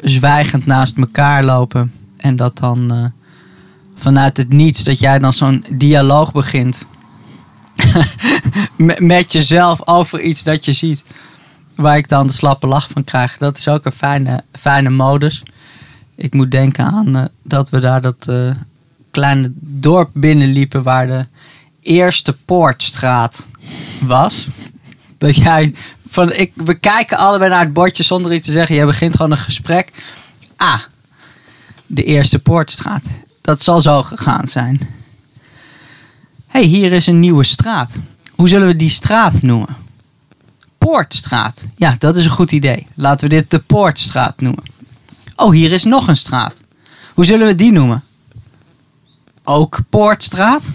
zwijgend 0.00 0.66
naast 0.66 0.96
elkaar 0.96 1.44
lopen. 1.44 1.92
En 2.16 2.36
dat 2.36 2.58
dan 2.58 2.90
eh, 2.90 3.04
vanuit 3.94 4.36
het 4.36 4.52
niets, 4.52 4.84
dat 4.84 4.98
jij 4.98 5.18
dan 5.18 5.32
zo'n 5.32 5.64
dialoog 5.72 6.32
begint 6.32 6.86
met 8.76 9.00
met 9.00 9.32
jezelf 9.32 9.86
over 9.86 10.20
iets 10.20 10.42
dat 10.42 10.64
je 10.64 10.72
ziet. 10.72 11.04
Waar 11.74 11.96
ik 11.96 12.08
dan 12.08 12.26
de 12.26 12.32
slappe 12.32 12.66
lach 12.66 12.88
van 12.88 13.04
krijg. 13.04 13.38
Dat 13.38 13.56
is 13.56 13.68
ook 13.68 13.84
een 13.84 13.92
fijne, 13.92 14.42
fijne 14.52 14.90
modus. 14.90 15.42
Ik 16.14 16.34
moet 16.34 16.50
denken 16.50 16.84
aan 16.84 17.16
eh, 17.16 17.24
dat 17.42 17.70
we 17.70 17.78
daar 17.78 18.00
dat 18.00 18.26
eh, 18.28 18.50
kleine 19.10 19.52
dorp 19.60 20.10
binnenliepen 20.12 20.82
waar 20.82 21.06
de 21.06 21.26
eerste 21.88 22.32
Poortstraat 22.32 23.46
was. 24.00 24.48
Dat 25.18 25.36
jij 25.36 25.74
van 26.08 26.32
ik, 26.32 26.52
we 26.54 26.74
kijken 26.74 27.18
allebei 27.18 27.50
naar 27.50 27.64
het 27.64 27.72
bordje 27.72 28.02
zonder 28.02 28.32
iets 28.32 28.46
te 28.46 28.52
zeggen. 28.52 28.74
Jij 28.74 28.86
begint 28.86 29.16
gewoon 29.16 29.30
een 29.30 29.36
gesprek. 29.36 29.92
Ah, 30.56 30.80
de 31.86 32.04
eerste 32.04 32.38
Poortstraat. 32.38 33.04
Dat 33.40 33.62
zal 33.62 33.80
zo 33.80 34.02
gegaan 34.02 34.48
zijn. 34.48 34.80
hey, 36.46 36.62
hier 36.62 36.92
is 36.92 37.06
een 37.06 37.20
nieuwe 37.20 37.44
straat. 37.44 37.96
Hoe 38.34 38.48
zullen 38.48 38.66
we 38.66 38.76
die 38.76 38.88
straat 38.88 39.42
noemen? 39.42 39.76
Poortstraat. 40.78 41.66
Ja, 41.76 41.96
dat 41.98 42.16
is 42.16 42.24
een 42.24 42.30
goed 42.30 42.52
idee. 42.52 42.86
Laten 42.94 43.28
we 43.28 43.34
dit 43.34 43.50
de 43.50 43.58
Poortstraat 43.58 44.40
noemen. 44.40 44.64
Oh, 45.36 45.52
hier 45.52 45.72
is 45.72 45.84
nog 45.84 46.08
een 46.08 46.16
straat. 46.16 46.60
Hoe 47.14 47.24
zullen 47.24 47.46
we 47.46 47.54
die 47.54 47.72
noemen? 47.72 48.02
Ook 49.44 49.78
Poortstraat? 49.90 50.70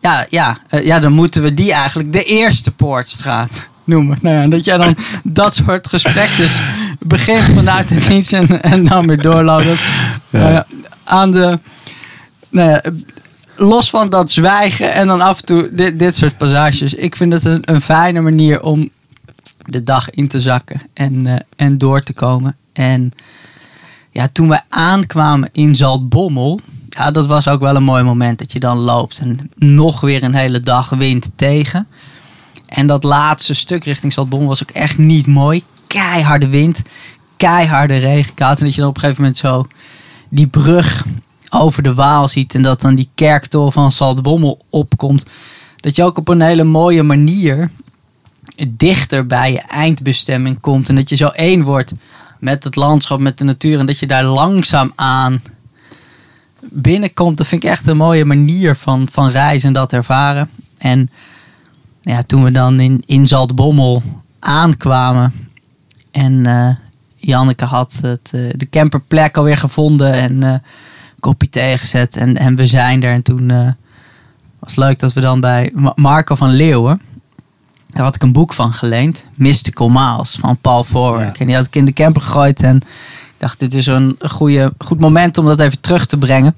Ja, 0.00 0.26
ja, 0.30 0.58
eh, 0.68 0.84
ja, 0.84 0.98
dan 1.00 1.12
moeten 1.12 1.42
we 1.42 1.54
die 1.54 1.72
eigenlijk 1.72 2.12
de 2.12 2.22
eerste 2.22 2.70
Poortstraat 2.70 3.68
noemen. 3.84 4.18
Nou 4.22 4.36
ja, 4.36 4.46
dat 4.46 4.64
jij 4.64 4.76
dan 4.76 4.96
dat 5.22 5.54
soort 5.54 5.88
gesprekjes 5.88 6.60
begint 6.98 7.44
vanuit 7.44 7.90
het 7.90 8.08
niets 8.08 8.32
en, 8.32 8.62
en 8.62 8.84
dan 8.84 9.06
weer 9.06 9.22
doorloopt. 9.22 9.66
Nou 10.30 10.52
ja, 10.52 10.66
aan 11.04 11.30
de, 11.30 11.58
nou 12.50 12.70
ja, 12.70 12.82
los 13.56 13.90
van 13.90 14.08
dat 14.08 14.30
zwijgen 14.30 14.92
en 14.92 15.06
dan 15.06 15.20
af 15.20 15.38
en 15.38 15.44
toe 15.44 15.68
dit, 15.72 15.98
dit 15.98 16.16
soort 16.16 16.36
passages. 16.36 16.94
Ik 16.94 17.16
vind 17.16 17.32
het 17.32 17.44
een, 17.44 17.62
een 17.64 17.80
fijne 17.80 18.20
manier 18.20 18.62
om 18.62 18.90
de 19.58 19.82
dag 19.82 20.10
in 20.10 20.28
te 20.28 20.40
zakken 20.40 20.80
en, 20.94 21.26
eh, 21.26 21.34
en 21.56 21.78
door 21.78 22.00
te 22.02 22.12
komen. 22.12 22.56
En 22.72 23.12
ja, 24.10 24.28
toen 24.32 24.48
we 24.48 24.60
aankwamen 24.68 25.48
in 25.52 25.74
Zaltbommel, 25.74 26.60
ja, 26.98 27.10
dat 27.10 27.26
was 27.26 27.48
ook 27.48 27.60
wel 27.60 27.76
een 27.76 27.82
mooi 27.82 28.02
moment 28.02 28.38
dat 28.38 28.52
je 28.52 28.58
dan 28.58 28.78
loopt 28.78 29.18
en 29.18 29.50
nog 29.56 30.00
weer 30.00 30.22
een 30.22 30.34
hele 30.34 30.60
dag 30.60 30.88
wind 30.88 31.30
tegen. 31.36 31.86
En 32.66 32.86
dat 32.86 33.04
laatste 33.04 33.54
stuk 33.54 33.84
richting 33.84 34.12
Zaltbommel 34.12 34.48
was 34.48 34.62
ook 34.62 34.70
echt 34.70 34.98
niet 34.98 35.26
mooi. 35.26 35.62
Keiharde 35.86 36.48
wind, 36.48 36.82
keiharde 37.36 37.96
regenkoud. 37.96 38.58
En 38.58 38.64
dat 38.64 38.74
je 38.74 38.80
dan 38.80 38.90
op 38.90 38.94
een 38.94 39.00
gegeven 39.00 39.22
moment 39.22 39.40
zo 39.40 39.66
die 40.28 40.46
brug 40.46 41.04
over 41.50 41.82
de 41.82 41.94
Waal 41.94 42.28
ziet 42.28 42.54
en 42.54 42.62
dat 42.62 42.80
dan 42.80 42.94
die 42.94 43.08
kerktoren 43.14 43.72
van 43.72 43.92
Zaltbommel 43.92 44.58
opkomt. 44.70 45.26
Dat 45.76 45.96
je 45.96 46.04
ook 46.04 46.18
op 46.18 46.28
een 46.28 46.40
hele 46.40 46.64
mooie 46.64 47.02
manier 47.02 47.70
dichter 48.68 49.26
bij 49.26 49.52
je 49.52 49.60
eindbestemming 49.60 50.60
komt. 50.60 50.88
En 50.88 50.94
dat 50.94 51.08
je 51.08 51.16
zo 51.16 51.26
één 51.26 51.62
wordt 51.62 51.94
met 52.38 52.64
het 52.64 52.76
landschap, 52.76 53.20
met 53.20 53.38
de 53.38 53.44
natuur. 53.44 53.78
En 53.78 53.86
dat 53.86 53.98
je 53.98 54.06
daar 54.06 54.24
langzaam 54.24 54.92
aan 54.94 55.42
binnenkomt. 56.60 57.36
Dat 57.36 57.46
vind 57.46 57.64
ik 57.64 57.70
echt 57.70 57.86
een 57.86 57.96
mooie 57.96 58.24
manier 58.24 58.76
van, 58.76 59.08
van 59.12 59.28
reizen 59.28 59.68
en 59.68 59.74
dat 59.74 59.92
ervaren. 59.92 60.50
En 60.78 61.10
ja, 62.02 62.22
toen 62.22 62.44
we 62.44 62.50
dan 62.50 62.80
in, 62.80 63.02
in 63.06 63.26
Zaltbommel 63.26 64.02
aankwamen. 64.38 65.32
En 66.10 66.46
eh, 66.46 66.68
Janneke 67.16 67.64
had 67.64 67.98
het, 68.02 68.30
eh, 68.34 68.40
de 68.56 68.68
camperplek 68.70 69.36
alweer 69.36 69.56
gevonden. 69.56 70.12
En 70.12 70.42
eh 70.42 70.54
kopje 71.20 71.50
thee 71.50 71.78
gezet. 71.78 72.16
En, 72.16 72.36
en 72.36 72.54
we 72.56 72.66
zijn 72.66 73.02
er. 73.02 73.12
En 73.12 73.22
toen 73.22 73.46
was 74.58 74.70
het 74.70 74.76
leuk 74.76 74.98
dat 74.98 75.12
we 75.12 75.20
dan 75.20 75.40
bij 75.40 75.70
Ma- 75.74 75.92
Marco 75.94 76.34
van 76.34 76.50
Leeuwen. 76.50 77.00
Daar 77.90 78.02
had 78.04 78.14
ik 78.14 78.22
een 78.22 78.32
boek 78.32 78.52
van 78.52 78.72
geleend. 78.72 79.24
Mystical 79.34 79.88
Miles 79.88 80.36
van 80.40 80.56
Paul 80.56 80.84
Forwerk. 80.84 81.34
Ja. 81.34 81.40
En 81.40 81.46
die 81.46 81.56
had 81.56 81.66
ik 81.66 81.76
in 81.76 81.84
de 81.84 81.92
camper 81.92 82.22
gegooid. 82.22 82.62
En 82.62 82.82
dacht, 83.38 83.58
dit 83.58 83.74
is 83.74 83.86
een 83.86 84.16
goede, 84.28 84.72
goed 84.78 85.00
moment 85.00 85.38
om 85.38 85.46
dat 85.46 85.60
even 85.60 85.80
terug 85.80 86.06
te 86.06 86.16
brengen. 86.16 86.54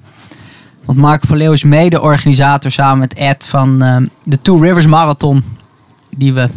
Want 0.85 0.97
Marco 0.97 1.27
van 1.27 1.37
Leeuwen 1.37 1.55
is 1.55 1.63
mede-organisator 1.63 2.71
samen 2.71 2.99
met 2.99 3.13
Ed 3.13 3.45
van 3.47 3.81
eh, 3.81 3.97
de 4.23 4.41
Two 4.41 4.61
Rivers 4.61 4.85
Marathon. 4.85 5.43
Die 6.09 6.33
we 6.33 6.49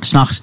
s'nachts 0.00 0.40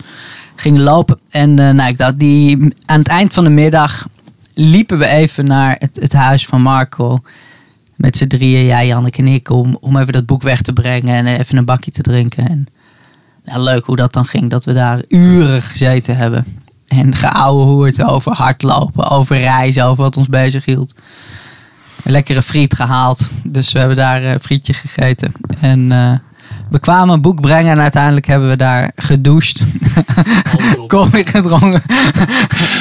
gingen 0.56 0.82
lopen. 0.82 1.20
En 1.30 1.60
eh, 1.60 1.74
nou, 1.74 1.90
ik 1.90 1.98
dacht, 1.98 2.20
die, 2.20 2.76
aan 2.86 3.00
het 3.00 3.08
eind 3.08 3.34
van 3.34 3.44
de 3.44 3.50
middag 3.50 4.08
liepen 4.54 4.98
we 4.98 5.08
even 5.08 5.46
naar 5.46 5.76
het, 5.80 5.98
het 6.02 6.14
huis 6.14 6.46
van 6.46 6.62
Marco. 6.62 7.20
Met 7.96 8.18
z'n 8.18 8.28
drieën, 8.28 8.66
jij, 8.66 8.88
Janneke 8.88 9.20
en 9.20 9.28
ik, 9.28 9.50
om, 9.50 9.78
om 9.82 9.98
even 9.98 10.14
dat 10.14 10.26
boek 10.26 10.42
weg 10.42 10.62
te 10.62 10.74
brengen 10.74 11.16
en 11.16 11.40
even 11.40 11.58
een 11.58 11.66
bakje 11.66 11.92
te 11.92 12.02
drinken. 12.02 12.50
En 12.50 12.68
nou, 13.46 13.60
leuk 13.60 13.86
hoe 13.86 13.96
dat 13.96 14.14
dan 14.14 14.26
ging, 14.26 14.50
dat 14.50 14.66
we 14.66 14.74
daar 14.74 15.04
uren 15.08 15.62
gezeten 15.62 16.18
hebben. 16.18 16.46
En 17.00 17.16
geouwehoerd 17.16 18.04
over 18.04 18.32
hardlopen, 18.34 19.10
over 19.10 19.38
reizen, 19.38 19.84
over 19.86 20.04
wat 20.04 20.18
ons 20.18 20.28
bezig 20.28 20.66
hield. 20.66 20.94
Een 22.04 22.12
lekkere 22.12 22.42
friet 22.42 22.75
gehaald, 22.75 23.30
dus 23.44 23.72
we 23.72 23.80
hebben 23.80 23.98
daar 23.98 24.24
een 24.24 24.40
frietje 24.40 24.74
gegeten. 24.74 25.32
En 25.62 25.92
eh, 25.92 26.14
we 26.70 26.80
kwamen 26.80 27.14
een 27.14 27.22
boek 27.22 27.42
brengen 27.42 27.72
en 27.72 27.80
uiteindelijk 27.82 28.25
hebben 28.25 28.50
we 28.50 28.56
daar 28.56 28.92
gedoucht. 28.96 29.60
Koffie 30.88 31.25
gedronken. 31.28 31.82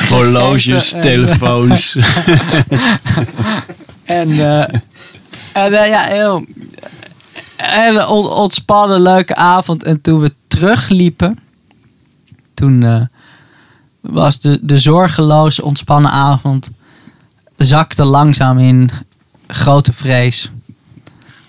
Horloges, 0.08 0.88
Gegeten 0.88 0.96
en- 1.10 1.26
telefoons. 1.26 1.96
En, 4.04 4.30
eh, 4.30 4.60
en 5.52 5.72
eh, 5.72 5.88
ja, 5.88 6.00
heel. 6.00 6.44
En 7.56 8.06
ontspannen, 8.06 9.00
leuke 9.02 9.34
avond. 9.34 9.84
En 9.84 10.00
toen 10.00 10.20
we 10.20 10.34
terugliepen, 10.46 11.38
toen 12.54 12.82
eh, 12.82 13.00
was 14.04 14.40
de, 14.40 14.58
de 14.62 14.78
zorgeloze, 14.78 15.64
ontspannen 15.64 16.10
avond. 16.10 16.70
zakte 17.56 18.04
langzaam 18.04 18.58
in 18.58 18.90
grote 19.46 19.92
vrees. 19.92 20.50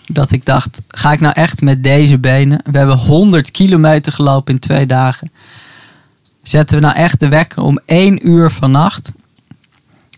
Dat 0.07 0.31
ik 0.31 0.45
dacht, 0.45 0.81
ga 0.87 1.11
ik 1.11 1.19
nou 1.19 1.33
echt 1.33 1.61
met 1.61 1.83
deze 1.83 2.19
benen? 2.19 2.61
We 2.71 2.77
hebben 2.77 2.97
100 2.97 3.51
kilometer 3.51 4.13
gelopen 4.13 4.53
in 4.53 4.59
twee 4.59 4.85
dagen. 4.85 5.31
Zetten 6.41 6.77
we 6.77 6.85
nou 6.85 6.95
echt 6.97 7.19
de 7.19 7.27
wekker 7.27 7.63
om 7.63 7.79
één 7.85 8.29
uur 8.29 8.51
vannacht? 8.51 9.11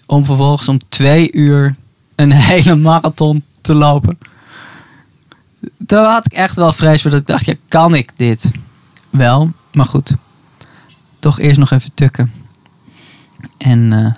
Om 0.06 0.26
vervolgens 0.26 0.68
om 0.68 0.80
twee 0.90 1.32
uur 1.32 1.76
een 2.16 2.32
hele 2.52 2.76
marathon 2.76 3.44
te 3.62 3.76
lopen. 3.76 4.18
Toen 5.86 6.04
had 6.04 6.26
ik 6.26 6.34
echt 6.34 6.56
wel 6.56 6.74
vrees 6.74 7.02
voor 7.02 7.12
dat 7.12 7.20
ik 7.20 7.28
dacht, 7.28 7.46
ja, 7.46 7.54
kan 7.68 7.96
ik 7.96 8.12
dit 8.16 8.52
wel? 9.10 9.52
Maar 9.74 9.86
goed, 9.86 10.16
toch 11.20 11.40
eerst 11.40 11.60
nog 11.60 11.72
even 11.72 11.94
tukken. 11.94 12.32
En 13.58 13.94
eh, 13.94 14.14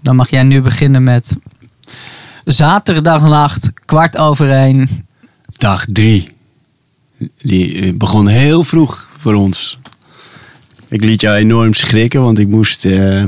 dan 0.00 0.16
mag 0.16 0.30
jij 0.30 0.42
nu 0.42 0.60
beginnen 0.60 1.02
met 1.02 1.36
zaterdagnacht, 2.44 3.72
kwart 3.84 4.16
over 4.16 4.50
één. 4.50 5.06
Dag 5.56 5.84
drie. 5.92 6.28
Die 7.42 7.80
eh, 7.80 7.94
begon 7.94 8.26
heel 8.26 8.64
vroeg 8.64 9.08
voor 9.18 9.34
ons. 9.34 9.78
Ik 10.88 11.04
liet 11.04 11.20
jou 11.20 11.36
enorm 11.36 11.74
schrikken, 11.74 12.22
want 12.22 12.38
ik 12.38 12.48
moest... 12.48 12.84
eh, 12.84 13.24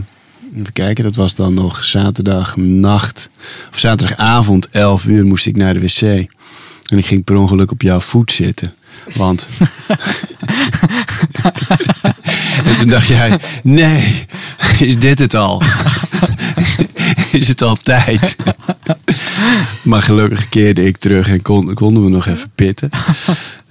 even 0.56 0.72
kijken, 0.72 1.04
dat 1.04 1.16
was 1.16 1.34
dan 1.34 1.54
nog 1.54 1.84
zaterdagnacht. 1.84 3.30
Of 3.70 3.78
zaterdagavond, 3.78 4.68
11 4.70 5.04
uur, 5.04 5.24
moest 5.24 5.46
ik 5.46 5.56
naar 5.56 5.74
de 5.74 5.80
wc. 5.80 6.00
En 6.90 6.98
ik 6.98 7.06
ging 7.06 7.24
per 7.24 7.36
ongeluk 7.36 7.70
op 7.70 7.82
jouw 7.82 8.00
voet 8.00 8.32
zitten. 8.32 8.74
Want... 9.14 9.48
en 12.64 12.76
toen 12.78 12.88
dacht 12.88 13.06
jij, 13.06 13.38
nee, 13.62 14.26
is 14.80 14.98
dit 14.98 15.18
het 15.18 15.34
al? 15.34 15.62
is 17.32 17.48
het 17.48 17.62
al 17.62 17.76
tijd? 17.76 18.36
maar 19.82 20.02
gelukkig 20.02 20.48
keerde 20.48 20.84
ik 20.84 20.96
terug 20.96 21.28
en 21.28 21.42
kon, 21.42 21.74
konden 21.74 22.04
we 22.04 22.10
nog 22.10 22.26
even 22.26 22.50
pitten. 22.54 22.88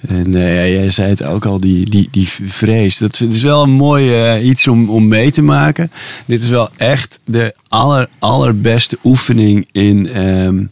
En 0.07 0.35
eh, 0.35 0.73
jij 0.73 0.89
zei 0.89 1.09
het 1.09 1.23
ook 1.23 1.45
al, 1.45 1.59
die, 1.59 1.89
die, 1.89 2.07
die 2.11 2.29
vrees. 2.43 2.97
Dat 2.97 3.13
is, 3.13 3.19
het 3.19 3.33
is 3.33 3.41
wel 3.41 3.63
een 3.63 3.69
mooi 3.71 4.13
eh, 4.13 4.45
iets 4.45 4.67
om, 4.67 4.89
om 4.89 5.07
mee 5.07 5.31
te 5.31 5.41
maken. 5.41 5.91
Dit 6.25 6.41
is 6.41 6.47
wel 6.49 6.69
echt 6.77 7.19
de 7.25 7.55
aller, 7.67 8.07
allerbeste 8.19 8.97
oefening 9.03 9.67
in 9.71 10.09
ehm, 10.09 10.63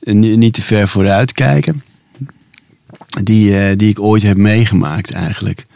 ni- 0.00 0.36
niet 0.36 0.52
te 0.54 0.62
ver 0.62 0.88
vooruit 0.88 1.32
kijken. 1.32 1.82
Die, 3.22 3.58
eh, 3.58 3.76
die 3.76 3.90
ik 3.90 4.00
ooit 4.00 4.22
heb 4.22 4.36
meegemaakt 4.36 5.12
eigenlijk. 5.12 5.66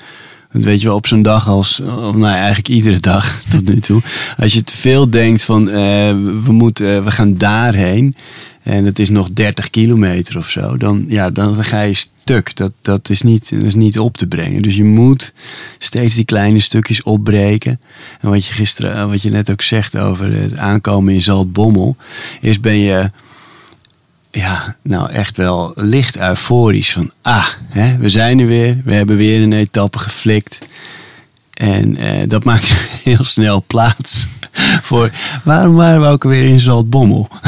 Want 0.50 0.64
weet 0.64 0.80
je 0.80 0.86
wel, 0.86 0.96
op 0.96 1.06
zo'n 1.06 1.22
dag 1.22 1.48
als, 1.48 1.80
of 1.80 2.16
nou 2.16 2.34
eigenlijk 2.34 2.68
iedere 2.68 3.00
dag 3.00 3.40
tot 3.50 3.68
nu 3.68 3.80
toe. 3.80 4.02
Als 4.36 4.52
je 4.52 4.64
te 4.64 4.76
veel 4.76 5.10
denkt 5.10 5.44
van 5.44 5.68
eh, 5.68 5.74
we, 6.44 6.52
moeten, 6.52 6.96
eh, 6.96 7.04
we 7.04 7.10
gaan 7.10 7.36
daarheen. 7.36 8.14
En 8.62 8.84
het 8.84 8.98
is 8.98 9.08
nog 9.08 9.30
30 9.32 9.70
kilometer 9.70 10.36
of 10.36 10.50
zo. 10.50 10.76
Dan, 10.76 11.04
ja, 11.08 11.30
dan 11.30 11.64
ga 11.64 11.80
je 11.80 11.94
stuk. 11.94 12.56
Dat, 12.56 12.72
dat, 12.82 13.10
is 13.10 13.22
niet, 13.22 13.52
is 13.52 13.74
niet 13.74 13.98
op 13.98 14.16
te 14.16 14.26
brengen. 14.26 14.62
Dus 14.62 14.76
je 14.76 14.84
moet 14.84 15.32
steeds 15.78 16.14
die 16.14 16.24
kleine 16.24 16.60
stukjes 16.60 17.02
opbreken. 17.02 17.80
En 18.20 18.30
wat 18.30 18.46
je 18.46 18.52
gisteren, 18.52 19.08
wat 19.08 19.22
je 19.22 19.30
net 19.30 19.50
ook 19.50 19.62
zegt 19.62 19.98
over 19.98 20.32
het 20.32 20.56
aankomen 20.56 21.14
in 21.14 21.22
Zaltbommel. 21.22 21.96
Eerst 22.40 22.60
ben 22.60 22.78
je 22.78 23.10
ja, 24.30 24.76
nou 24.82 25.10
echt 25.10 25.36
wel 25.36 25.72
licht 25.74 26.18
euforisch. 26.18 26.92
Van, 26.92 27.10
ah, 27.22 27.46
hè, 27.68 27.96
we 27.96 28.08
zijn 28.08 28.38
er 28.38 28.46
weer. 28.46 28.80
We 28.84 28.94
hebben 28.94 29.16
weer 29.16 29.42
een 29.42 29.52
etappe 29.52 29.98
geflikt. 29.98 30.58
En 31.54 31.96
eh, 31.96 32.28
dat 32.28 32.44
maakt 32.50 32.74
heel 33.04 33.24
snel 33.24 33.64
plaats 33.66 34.26
voor... 34.82 35.10
Waarom 35.44 35.74
waren 35.74 36.00
we 36.00 36.06
ook 36.06 36.22
weer 36.22 36.44
in 36.44 36.60
Zaltbommel? 36.60 37.28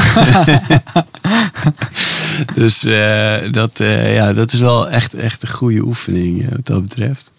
dus 2.55 2.85
eh, 2.85 3.35
dat, 3.51 3.79
eh, 3.79 4.15
ja, 4.15 4.33
dat 4.33 4.53
is 4.53 4.59
wel 4.59 4.89
echt, 4.89 5.13
echt 5.13 5.43
een 5.43 5.49
goede 5.49 5.81
oefening 5.81 6.41
eh, 6.41 6.51
wat 6.51 6.65
dat 6.65 6.81
betreft. 6.81 7.31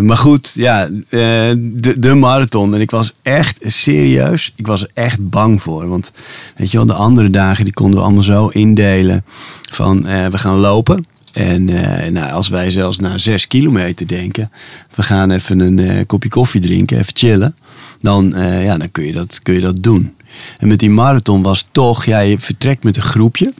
Maar 0.00 0.16
goed, 0.16 0.52
ja, 0.54 0.88
de, 1.08 1.94
de 1.98 2.14
marathon. 2.14 2.74
En 2.74 2.80
ik 2.80 2.90
was 2.90 3.12
echt 3.22 3.58
serieus, 3.60 4.52
ik 4.56 4.66
was 4.66 4.86
echt 4.92 5.28
bang 5.30 5.62
voor. 5.62 5.88
Want 5.88 6.12
weet 6.56 6.70
je 6.70 6.76
wel, 6.76 6.86
de 6.86 6.92
andere 6.92 7.30
dagen 7.30 7.64
die 7.64 7.74
konden 7.74 7.98
we 7.98 8.04
allemaal 8.04 8.22
zo 8.22 8.48
indelen 8.48 9.24
van 9.70 10.02
we 10.04 10.38
gaan 10.38 10.56
lopen. 10.56 11.06
En 11.32 11.64
nou, 12.12 12.30
als 12.30 12.48
wij 12.48 12.70
zelfs 12.70 12.98
naar 12.98 13.20
zes 13.20 13.46
kilometer 13.46 14.06
denken, 14.06 14.50
we 14.94 15.02
gaan 15.02 15.30
even 15.30 15.60
een 15.60 16.06
kopje 16.06 16.28
koffie 16.28 16.60
drinken, 16.60 16.98
even 16.98 17.16
chillen. 17.16 17.56
Dan, 18.00 18.34
ja, 18.38 18.76
dan 18.78 18.90
kun, 18.90 19.04
je 19.04 19.12
dat, 19.12 19.40
kun 19.42 19.54
je 19.54 19.60
dat 19.60 19.82
doen. 19.82 20.14
En 20.58 20.68
met 20.68 20.78
die 20.78 20.90
marathon 20.90 21.42
was 21.42 21.68
toch, 21.72 22.04
ja, 22.04 22.36
vertrekt 22.38 22.84
met 22.84 22.96
een 22.96 23.02
groepje. 23.02 23.52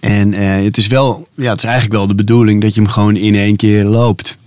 En 0.00 0.34
eh, 0.34 0.64
het 0.64 0.76
is 0.76 0.86
wel, 0.86 1.28
ja, 1.34 1.50
het 1.50 1.58
is 1.58 1.64
eigenlijk 1.64 1.94
wel 1.94 2.06
de 2.06 2.14
bedoeling 2.14 2.62
dat 2.62 2.74
je 2.74 2.80
hem 2.80 2.90
gewoon 2.90 3.16
in 3.16 3.34
één 3.34 3.56
keer 3.56 3.84
loopt. 3.84 4.38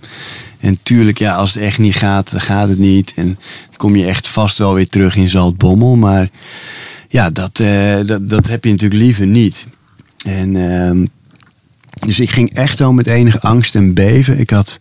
En 0.60 0.78
tuurlijk, 0.82 1.18
ja, 1.18 1.34
als 1.34 1.54
het 1.54 1.62
echt 1.62 1.78
niet 1.78 1.96
gaat, 1.96 2.30
dan 2.30 2.40
gaat 2.40 2.68
het 2.68 2.78
niet. 2.78 3.12
En 3.16 3.38
kom 3.76 3.96
je 3.96 4.04
echt 4.04 4.28
vast 4.28 4.58
wel 4.58 4.74
weer 4.74 4.88
terug 4.88 5.16
in 5.16 5.28
Zaltbommel. 5.28 5.96
Maar 5.96 6.28
ja, 7.08 7.30
dat, 7.30 7.60
eh, 7.60 7.98
dat, 8.06 8.28
dat 8.28 8.46
heb 8.46 8.64
je 8.64 8.70
natuurlijk 8.70 9.00
liever 9.00 9.26
niet. 9.26 9.66
En 10.24 10.56
ehm, 10.56 11.06
dus 12.06 12.20
ik 12.20 12.30
ging 12.30 12.54
echt 12.54 12.78
wel 12.78 12.92
met 12.92 13.06
enige 13.06 13.40
angst 13.40 13.74
en 13.74 13.94
beven. 13.94 14.38
Ik 14.38 14.50
had 14.50 14.80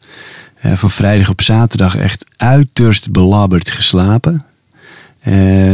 eh, 0.55 0.73
van 0.73 0.91
vrijdag 0.91 1.29
op 1.29 1.41
zaterdag 1.41 1.95
echt 1.95 2.25
uiterst 2.37 3.11
belabberd 3.11 3.71
geslapen. 3.71 4.43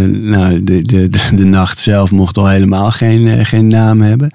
Nou, 0.05 0.63
de, 0.63 0.81
de, 0.81 1.09
de, 1.33 1.45
nacht 1.45 1.79
zelf 1.79 2.11
mocht 2.11 2.37
al 2.37 2.47
helemaal 2.47 2.91
geen, 2.91 3.45
geen 3.45 3.67
naam 3.67 4.01
hebben. 4.01 4.31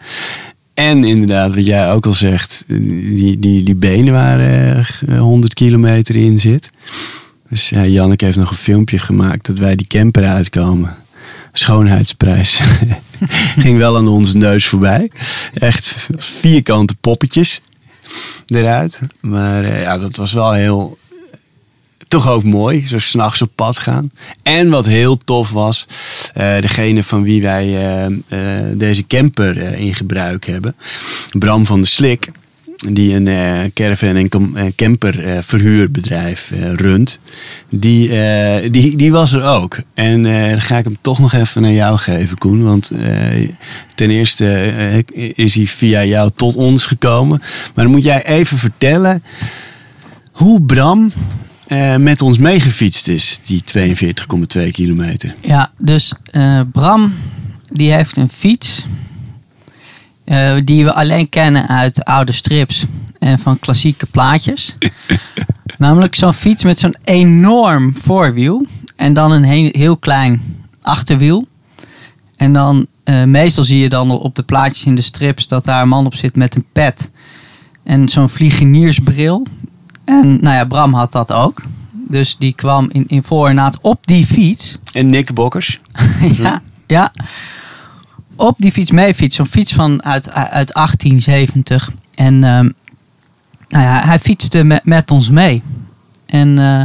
En 0.80 1.04
inderdaad, 1.04 1.54
wat 1.54 1.66
jij 1.66 1.90
ook 1.90 2.06
al 2.06 2.14
zegt, 2.14 2.64
die, 2.66 3.38
die, 3.38 3.62
die 3.62 3.74
benen 3.74 4.12
waar 4.12 4.40
eh, 4.40 5.18
100 5.18 5.54
kilometer 5.54 6.16
in 6.16 6.40
zit. 6.40 6.70
Dus 7.48 7.68
ja, 7.68 7.86
Janneke 7.86 8.24
heeft 8.24 8.36
nog 8.36 8.50
een 8.50 8.56
filmpje 8.56 8.98
gemaakt 8.98 9.46
dat 9.46 9.58
wij 9.58 9.76
die 9.76 9.86
camper 9.86 10.24
uitkomen. 10.24 10.96
Schoonheidsprijs. 11.52 12.60
Ging 13.58 13.78
wel 13.78 13.96
aan 13.96 14.08
onze 14.08 14.36
neus 14.36 14.66
voorbij. 14.66 15.10
Echt 15.52 15.96
vierkante 16.16 16.94
poppetjes 17.00 17.60
eruit. 18.46 19.00
Maar 19.20 19.64
eh, 19.64 19.82
ja, 19.82 19.98
dat 19.98 20.16
was 20.16 20.32
wel 20.32 20.52
heel, 20.52 20.98
toch 22.10 22.28
ook 22.28 22.44
mooi, 22.44 22.86
zo 22.86 22.98
s'nachts 22.98 23.42
op 23.42 23.50
pad 23.54 23.78
gaan. 23.78 24.10
En 24.42 24.68
wat 24.68 24.86
heel 24.86 25.18
tof 25.24 25.50
was, 25.50 25.86
eh, 26.34 26.60
degene 26.60 27.04
van 27.04 27.22
wie 27.22 27.42
wij 27.42 27.66
eh, 27.66 28.06
eh, 28.06 28.12
deze 28.74 29.06
camper 29.06 29.56
in 29.56 29.94
gebruik 29.94 30.46
hebben, 30.46 30.74
Bram 31.32 31.66
van 31.66 31.80
de 31.80 31.86
Slik, 31.86 32.30
die 32.88 33.14
een 33.14 33.72
caravan 33.72 34.16
en 34.54 34.74
camper 34.74 35.44
verhuurbedrijf 35.44 36.52
runt, 36.74 37.20
die, 37.68 38.08
die, 38.70 38.96
die 38.96 39.12
was 39.12 39.32
er 39.32 39.44
ook. 39.44 39.78
En 39.94 40.22
dan 40.22 40.60
ga 40.60 40.78
ik 40.78 40.84
hem 40.84 40.96
toch 41.00 41.18
nog 41.18 41.32
even 41.32 41.62
naar 41.62 41.72
jou 41.72 41.98
geven, 41.98 42.38
Koen. 42.38 42.62
Want 42.62 42.90
ten 43.94 44.10
eerste 44.10 45.04
is 45.34 45.54
hij 45.54 45.66
via 45.66 46.04
jou 46.04 46.30
tot 46.36 46.56
ons 46.56 46.86
gekomen. 46.86 47.38
Maar 47.74 47.84
dan 47.84 47.92
moet 47.92 48.04
jij 48.04 48.26
even 48.26 48.58
vertellen 48.58 49.22
hoe 50.32 50.62
Bram 50.62 51.12
eh, 51.70 51.96
met 51.96 52.22
ons 52.22 52.38
meegefietst 52.38 53.08
is, 53.08 53.40
die 53.42 53.62
42,2 54.64 54.70
kilometer. 54.70 55.34
Ja, 55.40 55.72
dus 55.78 56.12
eh, 56.30 56.60
Bram, 56.72 57.14
die 57.72 57.92
heeft 57.92 58.16
een 58.16 58.28
fiets. 58.28 58.86
eh, 60.24 60.56
die 60.64 60.84
we 60.84 60.92
alleen 60.94 61.28
kennen 61.28 61.68
uit 61.68 62.04
oude 62.04 62.32
strips 62.32 62.84
en 63.18 63.38
van 63.38 63.58
klassieke 63.58 64.06
plaatjes. 64.06 64.76
Namelijk 65.78 66.14
zo'n 66.14 66.32
fiets 66.34 66.64
met 66.64 66.78
zo'n 66.78 66.96
enorm 67.04 67.94
voorwiel. 68.00 68.66
En 68.96 69.12
dan 69.14 69.32
een 69.32 69.44
he- 69.44 69.68
heel 69.72 69.96
klein 69.96 70.40
achterwiel. 70.82 71.46
En 72.36 72.52
dan, 72.52 72.86
meestal 73.26 73.64
zie 73.64 73.78
je 73.78 73.88
dan 73.88 74.10
op 74.10 74.34
de 74.36 74.42
plaatjes 74.42 74.84
in 74.84 74.94
de 74.94 75.02
strips 75.02 75.46
dat 75.48 75.64
daar 75.64 75.82
een 75.82 75.88
man 75.88 76.06
op 76.06 76.14
zit 76.14 76.36
met 76.36 76.54
een 76.54 76.64
pet. 76.72 77.10
En 77.84 78.08
zo'n 78.08 78.28
vliegeniersbril. 78.28 79.46
En 80.10 80.38
nou 80.40 80.56
ja, 80.56 80.64
Bram 80.64 80.94
had 80.94 81.12
dat 81.12 81.32
ook. 81.32 81.62
Dus 81.92 82.36
die 82.36 82.52
kwam 82.52 82.88
in, 82.92 83.04
in 83.08 83.22
voornaad 83.22 83.78
op 83.80 84.06
die 84.06 84.26
fiets. 84.26 84.78
En 84.92 85.08
Nick 85.08 85.34
Bokkers. 85.34 85.78
ja, 86.42 86.62
ja. 86.86 87.12
Op 88.36 88.54
die 88.58 88.72
fiets 88.72 88.90
mee 88.90 89.14
fiets. 89.14 89.36
Zo'n 89.36 89.46
fiets 89.46 89.72
van 89.72 90.04
uit, 90.04 90.30
uit 90.30 90.72
1870. 90.72 91.92
En 92.14 92.44
ehm, 92.44 92.68
nou 93.68 93.84
ja, 93.84 94.04
hij 94.04 94.18
fietste 94.18 94.64
met, 94.64 94.84
met 94.84 95.10
ons 95.10 95.30
mee. 95.30 95.62
En 96.26 96.58
eh, 96.58 96.82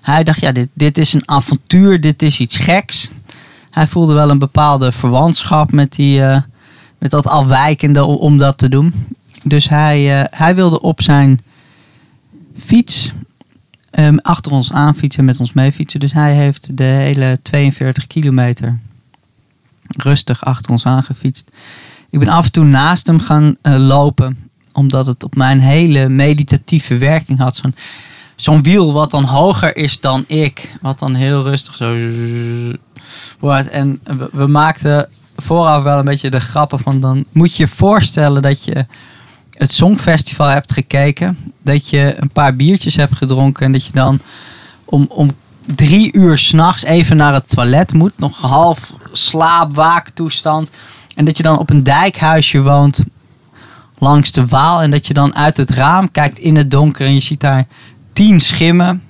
hij 0.00 0.24
dacht, 0.24 0.40
ja, 0.40 0.52
dit, 0.52 0.68
dit 0.74 0.98
is 0.98 1.14
een 1.14 1.28
avontuur. 1.28 2.00
Dit 2.00 2.22
is 2.22 2.40
iets 2.40 2.58
geks. 2.58 3.12
Hij 3.70 3.86
voelde 3.86 4.12
wel 4.12 4.30
een 4.30 4.38
bepaalde 4.38 4.92
verwantschap 4.92 5.72
met, 5.72 5.92
die, 5.92 6.22
eh, 6.22 6.40
met 6.98 7.10
dat 7.10 7.26
afwijkende 7.26 8.04
om, 8.04 8.14
om 8.14 8.38
dat 8.38 8.58
te 8.58 8.68
doen. 8.68 8.94
Dus 9.42 9.68
hij, 9.68 10.20
eh, 10.20 10.38
hij 10.38 10.54
wilde 10.54 10.80
op 10.80 11.02
zijn 11.02 11.40
fiets 12.56 13.12
ehm, 13.90 14.16
achter 14.16 14.52
ons 14.52 14.72
aan 14.72 14.94
fietsen 14.94 15.20
en 15.20 15.26
met 15.26 15.40
ons 15.40 15.52
mee 15.52 15.72
fietsen. 15.72 16.00
Dus 16.00 16.12
hij 16.12 16.34
heeft 16.34 16.76
de 16.76 16.84
hele 16.84 17.38
42 17.42 18.06
kilometer 18.06 18.78
rustig 19.86 20.44
achter 20.44 20.70
ons 20.70 20.86
aangefietst. 20.86 21.50
Ik 22.10 22.18
ben 22.18 22.28
af 22.28 22.44
en 22.44 22.52
toe 22.52 22.64
naast 22.64 23.06
hem 23.06 23.20
gaan 23.20 23.56
eh, 23.62 23.74
lopen, 23.76 24.50
omdat 24.72 25.06
het 25.06 25.24
op 25.24 25.34
mijn 25.34 25.60
hele 25.60 26.08
meditatieve 26.08 26.98
werking 26.98 27.38
had. 27.38 27.56
Zo'n 27.56 27.74
zo'n 28.42 28.62
wiel 28.62 28.92
wat 28.92 29.10
dan 29.10 29.24
hoger 29.24 29.76
is 29.76 30.00
dan 30.00 30.24
ik, 30.26 30.76
wat 30.80 30.98
dan 30.98 31.14
heel 31.14 31.42
rustig 31.42 31.74
zo 31.76 31.98
wordt. 33.38 33.68
En 33.68 34.00
we, 34.32 34.46
maakten 34.46 35.08
vooraf 35.36 35.82
wel 35.82 35.98
een 35.98 36.04
beetje 36.04 36.30
de 36.30 36.40
grappen 36.40 36.78
van 36.78 37.00
dan 37.00 37.24
moet 37.32 37.56
je 37.56 37.68
voorstellen 37.68 38.42
dat 38.42 38.64
je 38.64 38.86
het 39.52 39.72
Songfestival 39.72 40.46
hebt 40.46 40.72
gekeken, 40.72 41.52
dat 41.62 41.90
je 41.90 42.14
een 42.18 42.30
paar 42.30 42.56
biertjes 42.56 42.96
hebt 42.96 43.16
gedronken 43.16 43.66
en 43.66 43.72
dat 43.72 43.86
je 43.86 43.92
dan 43.92 44.20
om, 44.84 45.06
om 45.08 45.30
drie 45.74 46.12
uur 46.16 46.38
s'nachts 46.38 46.84
even 46.84 47.16
naar 47.16 47.34
het 47.34 47.48
toilet 47.48 47.92
moet, 47.92 48.18
nog 48.18 48.38
half 48.38 48.94
slaapwaaktoestand 49.12 50.70
en 51.14 51.24
dat 51.24 51.36
je 51.36 51.42
dan 51.42 51.58
op 51.58 51.70
een 51.70 51.82
dijkhuisje 51.82 52.62
woont 52.62 53.04
langs 53.98 54.32
de 54.32 54.46
Waal 54.46 54.82
en 54.82 54.90
dat 54.90 55.06
je 55.06 55.14
dan 55.14 55.34
uit 55.34 55.56
het 55.56 55.70
raam 55.70 56.10
kijkt 56.10 56.38
in 56.38 56.56
het 56.56 56.70
donker 56.70 57.06
en 57.06 57.14
je 57.14 57.20
ziet 57.20 57.40
daar 57.40 57.66
tien 58.12 58.40
schimmen 58.40 59.02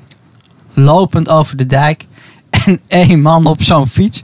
lopend 0.75 1.29
over 1.29 1.57
de 1.57 1.67
dijk 1.67 2.07
en 2.65 2.81
één 2.87 3.21
man 3.21 3.47
op 3.47 3.63
zo'n 3.63 3.87
fiets. 3.87 4.23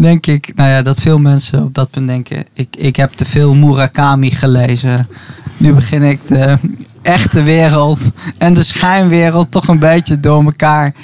Denk 0.00 0.26
ik, 0.26 0.52
nou 0.54 0.70
ja, 0.70 0.82
dat 0.82 1.00
veel 1.00 1.18
mensen 1.18 1.62
op 1.62 1.74
dat 1.74 1.90
punt 1.90 2.06
denken: 2.06 2.44
ik, 2.52 2.76
ik 2.76 2.96
heb 2.96 3.12
te 3.12 3.24
veel 3.24 3.54
Murakami 3.54 4.30
gelezen. 4.30 5.08
Nu 5.56 5.72
begin 5.74 6.02
ik 6.02 6.26
de 6.26 6.58
echte 7.02 7.42
wereld 7.42 8.10
en 8.38 8.54
de 8.54 8.62
schijnwereld 8.62 9.50
toch 9.50 9.68
een 9.68 9.78
beetje 9.78 10.20
door 10.20 10.44
elkaar 10.44 10.94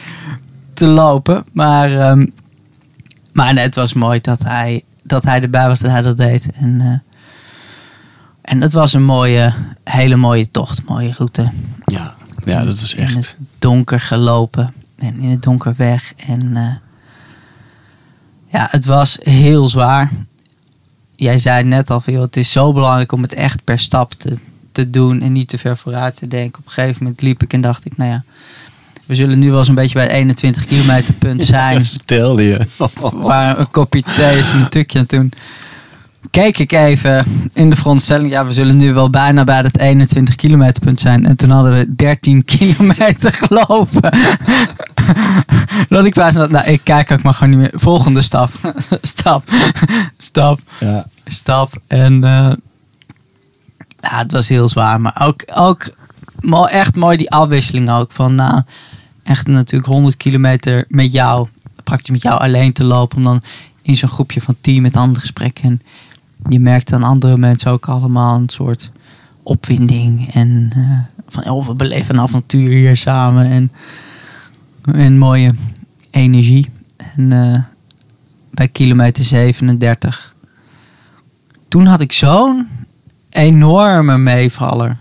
te 0.73 0.87
lopen. 0.87 1.45
Maar, 1.53 2.01
ehm, 2.01 2.27
maar 3.33 3.57
het 3.57 3.75
was 3.75 3.93
mooi 3.93 4.21
dat 4.21 4.43
hij, 4.43 4.83
dat 5.03 5.25
hij 5.25 5.41
erbij 5.41 5.67
was, 5.67 5.81
dat 5.81 5.91
hij 5.91 6.03
dat 6.03 6.17
deed. 6.17 6.51
En, 6.53 6.81
eh, 6.81 6.99
en 8.43 8.61
het 8.61 8.73
was 8.73 8.93
een 8.93 9.05
mooie, 9.05 9.53
hele 9.85 10.17
mooie 10.17 10.51
tocht, 10.51 10.85
mooie 10.89 11.13
route. 11.17 11.51
Ja, 11.85 12.15
ja 12.45 12.65
dat 12.65 12.75
is 12.75 12.95
In 12.95 13.05
echt. 13.05 13.15
het 13.15 13.37
donker 13.59 14.01
gelopen 14.01 14.75
en 14.99 15.17
in 15.17 15.31
het 15.31 15.43
donker 15.43 15.75
weg. 15.77 16.13
En 16.27 16.57
eh, 16.57 16.75
ja, 18.55 18.69
het 18.71 18.85
was 18.85 19.19
heel 19.23 19.69
zwaar. 19.69 20.11
Jij 21.17 21.39
zei 21.39 21.65
net 21.65 21.91
al 21.91 22.01
veel, 22.01 22.21
het 22.21 22.37
is 22.37 22.53
zo 22.53 22.73
belangrijk 22.73 23.13
om 23.13 23.23
het 23.23 23.35
echt 23.35 23.65
per 23.65 23.79
stap 23.79 24.13
te, 24.13 24.39
te 24.73 24.91
doen 24.91 25.21
en 25.21 25.33
niet 25.33 25.49
te 25.49 25.59
ver 25.59 25.77
vooruit 25.77 26.17
te 26.17 26.29
denken. 26.29 26.59
Op 26.59 26.67
een 26.67 26.73
gegeven 26.73 27.03
moment 27.03 27.23
liep 27.23 27.43
ik 27.43 27.53
en 27.53 27.61
dacht 27.61 27.85
ik, 27.85 27.97
nou 27.97 28.11
ja, 28.11 28.25
we 29.07 29.15
zullen 29.15 29.39
nu 29.39 29.51
wel 29.51 29.59
eens 29.59 29.69
een 29.69 29.75
beetje 29.75 29.95
bij 29.95 30.03
het 30.03 30.13
21 30.13 30.65
kilometer 30.65 31.15
punt 31.15 31.45
zijn. 31.45 31.79
Dat 31.79 31.87
vertelde 31.87 32.43
je. 32.43 32.67
waar 33.13 33.59
een 33.59 33.71
kopje 33.71 34.03
thee 34.03 34.39
is 34.39 34.51
en 34.51 34.59
een 34.59 34.69
tukje. 34.69 34.99
En 34.99 35.07
toen 35.07 35.33
keek 36.31 36.59
ik 36.59 36.73
even 36.73 37.25
in 37.53 37.71
de 37.71 37.77
frontstelling. 37.77 38.31
Ja, 38.31 38.47
we 38.47 38.53
zullen 38.53 38.77
nu 38.77 38.93
wel 38.93 39.11
bijna 39.11 39.45
bij 39.45 39.63
dat 39.63 39.79
21 39.79 40.35
kilometer 40.35 40.83
punt 40.83 41.01
zijn. 41.01 41.27
En 41.27 41.37
toen 41.37 41.51
hadden 41.51 41.73
we 41.73 41.95
13 41.95 42.45
kilometer 42.57 43.33
gelopen. 43.33 44.19
dat 45.89 46.05
ik 46.05 46.15
wijs 46.15 46.35
nou, 46.35 46.65
ik 46.65 46.81
kijk 46.85 47.11
ook 47.11 47.23
maar 47.23 47.35
gewoon 47.35 47.59
niet 47.59 47.59
meer. 47.59 47.81
Volgende 47.81 48.21
stap. 48.21 48.51
stap. 49.03 49.45
stap. 50.19 50.61
Ja. 50.81 51.07
Stap. 51.25 51.81
En 51.87 52.25
eh, 52.25 52.53
ja, 54.01 54.19
het 54.19 54.33
was 54.33 54.49
heel 54.49 54.69
zwaar. 54.69 55.01
Maar 55.01 55.17
ook, 55.21 55.45
ook 55.55 55.95
echt 56.69 56.95
mooi 56.95 57.17
die 57.17 57.31
afwisseling 57.31 57.91
ook. 57.91 58.13
Van 58.13 58.35
nou, 58.35 58.63
echt 59.23 59.47
natuurlijk 59.47 59.93
100 59.93 60.17
kilometer 60.17 60.85
met 60.89 61.13
jou. 61.13 61.49
Praktisch 61.85 62.11
met 62.11 62.23
jou 62.23 62.41
alleen 62.41 62.73
te 62.73 62.85
lopen. 62.85 63.17
Om 63.17 63.25
dan 63.25 63.43
in 63.83 63.97
zo'n 63.97 64.09
groepje 64.09 64.41
van 64.41 64.57
tien 64.61 64.83
met 64.83 64.97
andere 64.97 65.21
gesprekken. 65.21 65.65
En 65.65 65.81
je 66.49 66.61
merkt 66.61 66.93
aan 66.93 67.03
andere 67.03 67.37
mensen 67.37 67.71
ook 67.71 67.87
allemaal 67.87 68.37
een 68.37 68.49
soort 68.49 68.91
opwinding. 69.43 70.31
En 70.33 70.71
eh, 70.75 71.23
van 71.29 71.51
oh, 71.51 71.67
we 71.67 71.75
beleven 71.75 72.15
een 72.15 72.21
avontuur 72.21 72.69
hier 72.69 72.97
samen. 72.97 73.47
En, 73.47 73.73
en 74.93 75.19
mooie 75.19 75.55
energie. 76.11 76.71
En 77.17 77.33
eh, 77.33 77.63
bij 78.51 78.69
kilometer 78.69 79.25
37. 79.25 80.35
Toen 81.69 81.87
had 81.87 82.01
ik 82.01 82.13
zo'n 82.13 82.69
enorme 83.31 84.19
meevaller. 84.19 84.99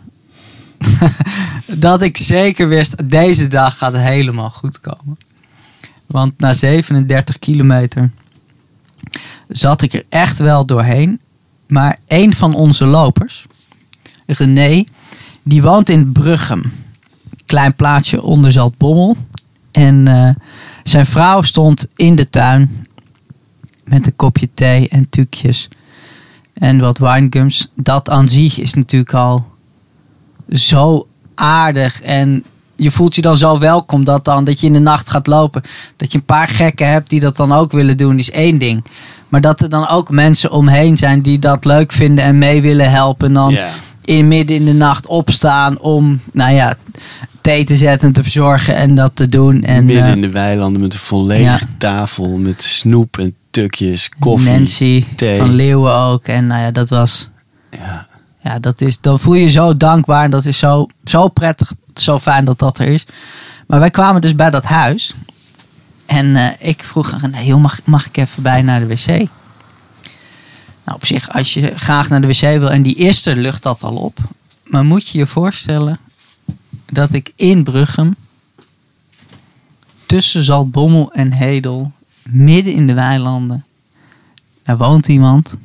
dat 1.78 2.02
ik 2.02 2.18
zeker 2.18 2.68
wist, 2.68 3.10
deze 3.10 3.48
dag 3.48 3.78
gaat 3.78 3.98
helemaal 3.98 4.50
goed 4.50 4.80
komen. 4.80 5.18
Want 6.06 6.40
na 6.40 6.54
37 6.54 7.40
kilometer 7.40 8.12
zat 9.48 9.82
ik 9.82 9.94
er 9.94 10.04
echt 10.10 10.40
wel 10.40 10.66
doorheen. 10.66 11.20
Maar 11.68 11.98
een 12.08 12.34
van 12.34 12.56
onze 12.56 12.86
lopers, 12.86 13.46
René, 14.26 14.84
die 15.44 15.62
woont 15.62 15.90
in 15.90 16.12
Bruggem. 16.12 16.72
Klein 17.46 17.76
plaatsje 17.76 18.22
onder 18.22 18.52
Zaltbommel. 18.52 19.18
En 19.74 20.08
eh, 20.08 20.30
zijn 20.84 21.06
vrouw 21.06 21.42
stond 21.42 21.88
in 21.96 22.16
de 22.16 22.30
tuin 22.30 22.86
met 23.84 24.06
een 24.06 24.16
kopje 24.16 24.50
thee 24.54 24.90
en 24.90 25.10
tukjes 25.10 25.70
en 26.54 26.80
wat 26.80 26.98
winegums. 26.98 27.72
Dat 27.76 28.10
aan 28.10 28.28
zich 28.28 28.60
is 28.60 28.74
natuurlijk 28.74 29.14
al 29.14 29.48
zo 30.50 31.08
aardig 31.36 32.02
en 32.02 32.44
je 32.76 32.92
voelt 32.92 33.16
je 33.16 33.22
dan 33.22 33.38
zo 33.38 33.60
welkom 33.60 34.04
dat 34.04 34.26
dan 34.26 34.44
dat 34.44 34.60
je 34.60 34.68
in 34.68 34.74
de 34.74 34.80
nacht 34.80 35.10
gaat 35.10 35.28
lopen. 35.28 35.62
Dat 35.98 36.12
je 36.12 36.18
een 36.18 36.26
paar 36.26 36.48
gekken 36.48 36.88
hebt 36.88 37.10
die 37.10 37.20
dat 37.20 37.36
dan 37.36 37.52
ook 37.52 37.72
willen 37.72 37.98
doen, 37.98 38.20
is 38.20 38.32
één 38.32 38.58
ding. 38.58 38.84
Maar 39.30 39.42
dat 39.42 39.62
er 39.62 39.70
dan 39.70 39.88
ook 39.88 40.10
mensen 40.10 40.52
omheen 40.52 40.98
zijn 40.98 41.22
die 41.22 41.40
dat 41.40 41.66
leuk 41.66 41.92
vinden 41.92 42.24
en 42.24 42.38
mee 42.38 42.62
willen 42.62 42.92
helpen. 42.92 43.28
En 43.28 43.34
dan 43.34 43.52
Ja. 43.52 43.70
In 44.06 44.28
midden 44.28 44.56
in 44.56 44.66
de 44.66 44.74
nacht 44.74 45.08
opstaan 45.08 45.80
om, 45.80 46.20
nou 46.32 46.54
ja, 46.54 46.76
thee 47.42 47.66
te 47.66 47.76
zetten 47.76 48.08
en 48.08 48.14
te 48.14 48.22
verzorgen 48.24 48.76
en 48.76 48.96
dat 48.96 49.12
te 49.14 49.30
doen. 49.30 49.64
En 49.64 49.86
Midden 49.86 50.06
eh, 50.06 50.12
in 50.12 50.22
de 50.22 50.30
weilanden 50.30 50.82
met 50.82 50.94
een 50.94 51.00
volledige 51.00 51.66
ja. 51.66 51.76
tafel 51.78 52.38
met 52.38 52.64
snoep 52.64 53.18
en 53.18 53.36
tukjes, 53.52 54.10
koffie. 54.20 54.52
Nancy 54.52 55.06
thee. 55.16 55.38
van 55.38 55.54
Leeuwen 55.56 55.96
ook. 55.96 56.28
En 56.28 56.48
nou 56.48 56.62
ja, 56.62 56.72
dat 56.72 56.90
was, 56.90 57.30
Ja. 57.72 58.08
ja, 58.44 58.60
dat 58.60 58.82
is, 58.82 59.00
dan 59.02 59.20
voel 59.20 59.34
je 59.34 59.44
je 59.44 59.50
zo 59.50 59.78
dankbaar. 59.78 60.24
En 60.24 60.32
dat 60.32 60.46
is 60.46 60.58
zo, 60.58 60.88
zo 61.04 61.28
prettig, 61.28 61.74
zo 61.96 62.20
fijn 62.20 62.46
dat 62.46 62.60
dat 62.60 62.80
er 62.80 62.88
is. 62.88 63.06
Maar 63.68 63.80
wij 63.80 63.92
kwamen 63.92 64.22
dus 64.22 64.36
bij 64.36 64.50
dat 64.50 64.64
huis. 64.64 65.14
En 66.06 66.36
eh, 66.36 66.68
ik 66.70 66.84
vroeg 66.84 67.14
aan 67.14 67.32
nee, 67.32 67.46
joh, 67.46 67.62
mag, 67.62 67.80
mag 67.84 68.06
ik 68.06 68.18
even 68.18 68.44
bij 68.44 68.62
naar 68.62 68.80
de 68.80 68.88
wc? 68.88 69.28
Nou, 70.86 70.98
op 70.98 71.06
zich, 71.06 71.34
als 71.34 71.54
je 71.54 71.74
graag 71.76 72.10
naar 72.10 72.22
de 72.22 72.28
wc 72.28 72.40
wil 72.40 72.72
en 72.72 72.82
die 72.82 72.96
eerste 72.96 73.36
lucht 73.36 73.64
dat 73.64 73.84
al 73.84 73.96
op. 73.96 74.18
Maar 74.64 74.86
moet 74.86 75.08
je 75.08 75.18
je 75.18 75.28
voorstellen 75.28 76.00
dat 76.86 77.14
ik 77.14 77.32
in 77.36 77.64
Bruggem, 77.64 78.16
tussen 80.06 80.44
Zaltbommel 80.44 81.12
en 81.12 81.32
Hedel, 81.32 81.92
midden 82.24 82.74
in 82.74 82.88
de 82.88 82.94
weilanden, 82.94 83.66
daar 84.64 84.78
woont 84.78 85.08
iemand. 85.08 85.58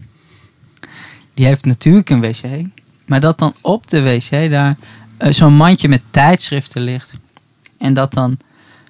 Die 1.34 1.46
heeft 1.46 1.64
natuurlijk 1.64 2.10
een 2.10 2.20
wc, 2.20 2.66
maar 3.06 3.20
dat 3.20 3.38
dan 3.38 3.54
op 3.60 3.88
de 3.88 4.02
wc 4.02 4.50
daar 4.50 4.76
eh, 5.16 5.32
zo'n 5.32 5.54
mandje 5.54 5.88
met 5.88 6.02
tijdschriften 6.10 6.82
ligt. 6.82 7.14
En 7.78 7.94
dat 7.94 8.12
dan 8.12 8.38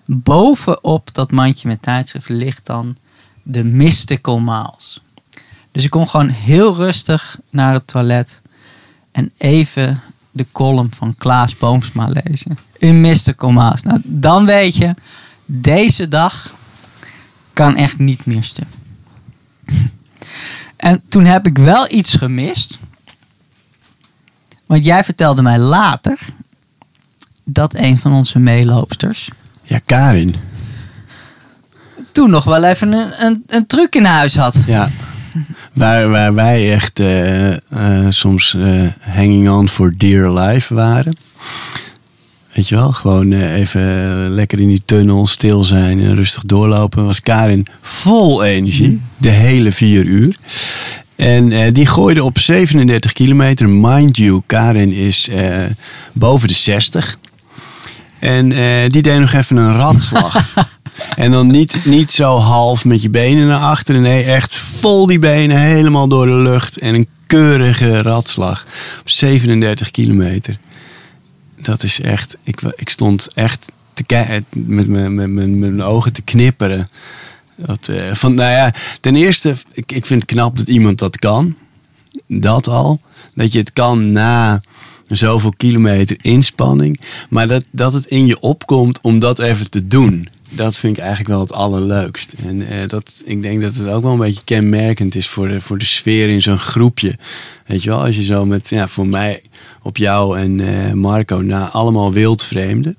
bovenop 0.05 1.15
dat 1.15 1.31
mandje 1.31 1.69
met 1.69 1.83
tijdschriften 1.83 2.35
ligt 2.35 2.67
dan 2.67 2.97
de 3.43 3.65
Mystical 3.65 4.39
Miles. 4.39 5.03
Dus 5.73 5.85
ik 5.85 5.91
kon 5.91 6.09
gewoon 6.09 6.29
heel 6.29 6.75
rustig 6.75 7.39
naar 7.51 7.73
het 7.73 7.87
toilet 7.87 8.41
en 9.13 9.33
even 9.37 10.01
de 10.31 10.47
column 10.53 10.91
van 10.97 11.15
Klaas 11.19 11.57
Boomsma 11.57 12.09
lezen. 12.25 12.59
In 12.79 13.01
Mystical 13.01 13.51
Miles. 13.51 13.83
Nou, 13.83 14.01
dan 14.05 14.47
weet 14.47 14.77
je, 14.77 14.95
deze 15.45 16.09
dag 16.09 16.55
kan 17.53 17.77
echt 17.77 17.99
niet 17.99 18.27
meer 18.27 18.45
stuk. 18.45 18.67
En 20.77 21.03
toen 21.09 21.25
heb 21.25 21.47
ik 21.47 21.59
wel 21.59 21.93
iets 21.93 22.15
gemist. 22.15 22.79
Want 24.67 24.85
jij 24.85 25.05
vertelde 25.05 25.43
mij 25.43 25.59
later 25.59 26.19
dat 27.45 27.75
een 27.75 27.99
van 27.99 28.13
onze 28.13 28.39
meeloopsters 28.39 29.31
ja, 29.69 29.81
Karin. 29.85 30.35
toen 32.13 32.31
nog 32.31 32.45
wel 32.45 32.65
even 32.65 32.93
een, 32.93 33.25
een, 33.25 33.43
een 33.47 33.67
truc 33.67 33.95
in 33.95 34.05
huis 34.05 34.37
had. 34.37 34.63
Ja. 34.67 34.91
Waar, 35.79 36.11
waar 36.11 36.35
wij 36.35 36.73
echt 36.73 37.01
eh, 37.01 37.51
eh, 37.53 37.59
soms 38.09 38.55
eh, 38.55 38.87
hanging 39.01 39.51
on 39.51 39.69
for 39.69 39.95
dear 39.97 40.39
life 40.39 40.75
waren. 40.75 41.17
Weet 42.53 42.69
je 42.69 42.75
wel, 42.75 42.93
gewoon 42.93 43.33
even 43.33 43.83
lekker 44.31 44.61
in 44.61 44.69
die 44.69 44.83
tunnel 44.85 45.27
stil 45.27 45.65
zijn 45.65 46.01
en 46.01 46.15
rustig 46.15 46.43
doorlopen. 46.45 47.05
Was 47.05 47.21
Karin 47.21 47.67
vol 47.81 48.45
energie, 48.45 49.01
de 49.17 49.31
hele 49.31 49.73
vier 49.73 50.05
uur. 50.05 50.37
En 51.17 51.73
die 51.73 51.87
gooide 51.87 52.25
op 52.25 52.39
37 52.39 53.13
kilometer. 53.13 53.69
Mind 53.69 54.17
you, 54.17 54.43
Karin 54.47 54.93
is 54.93 55.31
boven 56.13 56.49
de 56.49 56.55
60. 56.55 57.19
En 58.19 58.49
die 58.91 59.03
deed 59.03 59.19
nog 59.19 59.33
even 59.33 59.57
een 59.57 59.77
ratslag. 59.85 60.67
En 61.15 61.31
dan 61.31 61.47
niet, 61.47 61.85
niet 61.85 62.13
zo 62.13 62.37
half 62.37 62.85
met 62.85 63.03
je 63.03 63.11
benen 63.11 63.47
naar 63.47 63.61
achteren. 63.61 64.03
Nee, 64.03 64.25
echt 64.25 64.57
vol 64.57 65.07
die 65.07 65.19
benen 65.19 65.61
helemaal 65.61 66.09
door 66.09 66.27
de 66.27 66.33
lucht. 66.33 66.79
En 66.79 66.95
een 66.95 67.09
keurige 67.27 68.03
ratslag. 68.03 68.65
Op 69.01 69.09
37 69.09 69.91
kilometer. 69.91 70.59
Dat 71.57 71.83
is 71.83 72.01
echt... 72.01 72.37
Ik, 72.43 72.61
ik 72.77 72.89
stond 72.89 73.29
echt 73.35 73.67
te 73.95 74.45
mijn 74.67 75.15
met 75.15 75.59
mijn 75.59 75.83
ogen 75.83 76.13
te 76.13 76.23
knipperen. 76.23 76.89
Dat, 77.57 77.89
eh, 77.89 78.15
van, 78.15 78.35
nou 78.35 78.51
ja, 78.51 78.75
ten 79.01 79.17
eerste, 79.17 79.55
ik, 79.73 79.93
ik 79.93 80.07
vind 80.07 80.23
het 80.23 80.31
knap 80.31 80.59
dat 80.59 80.69
iemand 80.69 80.99
dat 80.99 81.19
kan. 81.19 81.57
Dat 82.27 82.69
al. 82.69 83.01
Dat 83.35 83.53
je 83.53 83.59
het 83.59 83.73
kan 83.73 84.13
na 84.13 84.61
zoveel 85.07 85.53
kilometer 85.57 86.17
inspanning. 86.21 87.01
Maar 87.29 87.49
dat, 87.49 87.65
dat 87.71 87.93
het 87.93 88.07
in 88.07 88.27
je 88.27 88.41
opkomt 88.41 89.01
om 89.01 89.19
dat 89.19 89.39
even 89.39 89.71
te 89.71 89.87
doen. 89.87 90.29
Dat 90.51 90.77
vind 90.77 90.97
ik 90.97 91.03
eigenlijk 91.03 91.31
wel 91.31 91.41
het 91.41 91.53
allerleukst. 91.53 92.33
En 92.33 92.69
eh, 92.69 92.89
dat, 92.89 93.23
ik 93.25 93.43
denk 93.43 93.61
dat 93.61 93.77
het 93.77 93.87
ook 93.87 94.03
wel 94.03 94.13
een 94.13 94.19
beetje 94.19 94.45
kenmerkend 94.45 95.15
is 95.15 95.29
voor 95.29 95.49
de, 95.49 95.61
voor 95.61 95.79
de 95.79 95.85
sfeer 95.85 96.29
in 96.29 96.43
zo'n 96.43 96.59
groepje. 96.59 97.19
Weet 97.67 97.83
je 97.83 97.91
wel, 97.91 98.05
als 98.05 98.17
je 98.17 98.23
zo 98.23 98.47
met, 98.47 98.69
ja, 98.69 98.89
voor 98.89 99.09
mij 99.09 99.43
op 99.83 99.97
jou 99.97 100.39
en 100.39 100.61
eh, 100.61 100.93
Marco 100.93 101.41
na 101.41 101.71
allemaal 101.71 102.13
wildvreemden. 102.13 102.97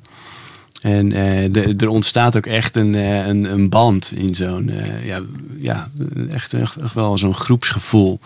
En 0.82 1.12
eh, 1.12 1.82
er 1.82 1.88
ontstaat 1.88 2.38
ook 2.38 2.46
echt 2.46 2.76
een, 2.76 2.94
een, 2.94 3.44
een 3.44 3.70
band 3.70 4.12
in 4.16 4.36
zo'n, 4.36 4.72
ja, 5.04 5.22
ja, 5.60 5.90
echt, 6.30 6.54
echt 6.54 6.94
wel 6.94 7.18
zo'n 7.18 7.36
groepsgevoel 7.36 8.20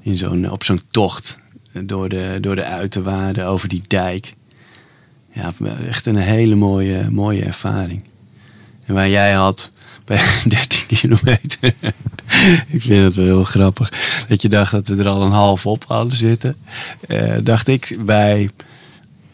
in 0.00 0.16
zo'n, 0.16 0.50
op 0.50 0.64
zo'n 0.64 0.80
tocht 0.90 1.38
door 1.80 2.08
de, 2.08 2.38
door 2.40 2.56
de 2.56 2.64
uiterwaarden 2.64 3.46
over 3.46 3.68
die 3.68 3.82
dijk. 3.86 4.34
Ja, 5.32 5.52
echt 5.88 6.06
een 6.06 6.16
hele 6.16 6.54
mooie, 6.54 7.10
mooie 7.10 7.44
ervaring. 7.44 8.02
En 8.92 8.98
waar 8.98 9.08
jij 9.08 9.32
had 9.32 9.70
bij 10.04 10.20
13 10.44 10.86
kilometer. 10.86 11.58
ik 12.74 12.82
vind 12.82 13.04
het 13.04 13.14
wel 13.14 13.24
heel 13.24 13.44
grappig. 13.44 13.92
Dat 14.28 14.42
je 14.42 14.48
dacht 14.48 14.70
dat 14.70 14.88
we 14.88 14.96
er 14.96 15.08
al 15.08 15.22
een 15.22 15.30
half 15.30 15.66
op 15.66 15.84
hadden 15.86 16.16
zitten. 16.16 16.56
Eh, 17.08 17.34
dacht 17.42 17.68
ik 17.68 17.96
bij 18.00 18.50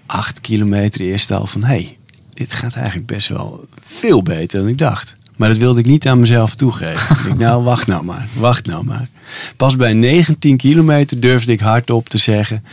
8 0.06 0.40
kilometer 0.40 1.00
eerst 1.00 1.32
al 1.32 1.46
van... 1.46 1.62
hé, 1.62 1.66
hey, 1.66 1.96
dit 2.34 2.52
gaat 2.52 2.74
eigenlijk 2.74 3.06
best 3.06 3.28
wel 3.28 3.64
veel 3.86 4.22
beter 4.22 4.60
dan 4.60 4.68
ik 4.68 4.78
dacht. 4.78 5.16
Maar 5.36 5.48
dat 5.48 5.58
wilde 5.58 5.80
ik 5.80 5.86
niet 5.86 6.08
aan 6.08 6.20
mezelf 6.20 6.54
toegeven. 6.54 7.30
ik 7.30 7.38
nou, 7.38 7.62
wacht 7.62 7.86
nou 7.86 8.04
maar. 8.04 8.26
Wacht 8.32 8.66
nou 8.66 8.84
maar. 8.84 9.08
Pas 9.56 9.76
bij 9.76 9.92
19 9.92 10.56
kilometer 10.56 11.20
durfde 11.20 11.52
ik 11.52 11.60
hardop 11.60 12.08
te 12.08 12.18
zeggen... 12.18 12.64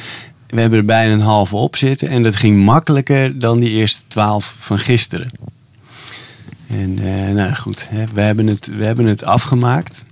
we 0.48 0.62
hebben 0.62 0.80
er 0.80 0.86
bijna 0.86 1.14
een 1.14 1.20
halve 1.20 1.56
op 1.56 1.76
zitten. 1.76 2.10
En 2.10 2.24
dat 2.24 2.36
ging 2.36 2.64
makkelijker 2.64 3.40
dan 3.40 3.60
die 3.60 3.70
eerste 3.70 4.02
12 4.08 4.56
van 4.60 4.80
gisteren. 4.80 5.32
En 6.68 7.00
eh, 7.00 7.34
nou 7.34 7.56
goed, 7.56 7.90
hè, 7.90 8.06
we, 8.14 8.22
hebben 8.22 8.48
het, 8.48 8.68
we 8.68 8.86
hebben 8.86 9.06
het 9.06 9.26
afgemaakt. 9.26 10.06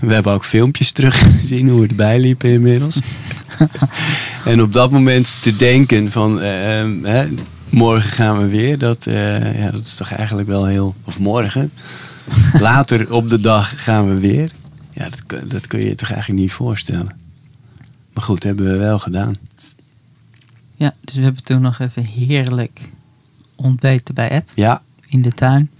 We 0.00 0.14
hebben 0.14 0.32
ook 0.32 0.44
filmpjes 0.44 0.92
teruggezien 0.92 1.68
hoe 1.68 1.80
we 1.80 1.86
erbij 1.86 2.20
liepen 2.20 2.50
inmiddels. 2.50 2.98
en 4.44 4.62
op 4.62 4.72
dat 4.72 4.90
moment 4.90 5.42
te 5.42 5.56
denken 5.56 6.10
van... 6.10 6.40
eh, 6.40 6.80
eh, 6.80 7.02
hè, 7.02 7.28
morgen 7.68 8.10
gaan 8.10 8.38
we 8.38 8.48
weer. 8.48 8.78
Dat, 8.78 9.06
eh, 9.06 9.58
ja, 9.60 9.70
dat 9.70 9.84
is 9.84 9.94
toch 9.94 10.12
eigenlijk 10.12 10.48
wel 10.48 10.66
heel... 10.66 10.94
Of 11.04 11.18
morgen. 11.18 11.72
Later 12.60 13.12
op 13.12 13.30
de 13.30 13.40
dag 13.40 13.84
gaan 13.84 14.08
we 14.08 14.20
weer. 14.20 14.50
Ja, 14.90 15.08
dat, 15.08 15.50
dat 15.50 15.66
kun 15.66 15.80
je 15.80 15.86
je 15.86 15.94
toch 15.94 16.10
eigenlijk 16.10 16.40
niet 16.40 16.52
voorstellen. 16.52 17.16
Maar 18.12 18.24
goed, 18.24 18.42
hebben 18.42 18.66
we 18.70 18.76
wel 18.76 18.98
gedaan. 18.98 19.34
Ja, 20.76 20.94
dus 21.00 21.14
we 21.14 21.22
hebben 21.22 21.44
toen 21.44 21.60
nog 21.60 21.78
even 21.78 22.04
heerlijk 22.04 22.80
ontbeten 23.54 24.14
bij 24.14 24.28
Ed 24.28 24.52
Ja, 24.54 24.82
in 25.14 25.22
de 25.22 25.32
tuin. 25.32 25.70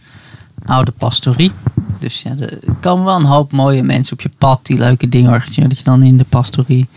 Oude 0.66 0.92
pastorie. 0.92 1.53
Dus 1.99 2.23
ja, 2.23 2.31
er 2.38 2.59
komen 2.81 3.05
wel 3.05 3.16
een 3.16 3.25
hoop 3.25 3.53
mooie 3.53 3.83
mensen 3.83 4.12
op 4.12 4.20
je 4.20 4.31
pad 4.38 4.66
die 4.66 4.79
leuke 4.79 5.09
dingen 5.09 5.31
organiseren. 5.31 5.68
Dat 5.68 5.79
je 5.79 5.85
dan 5.85 6.03
in 6.03 6.16
de 6.16 6.25
pastorie, 6.25 6.88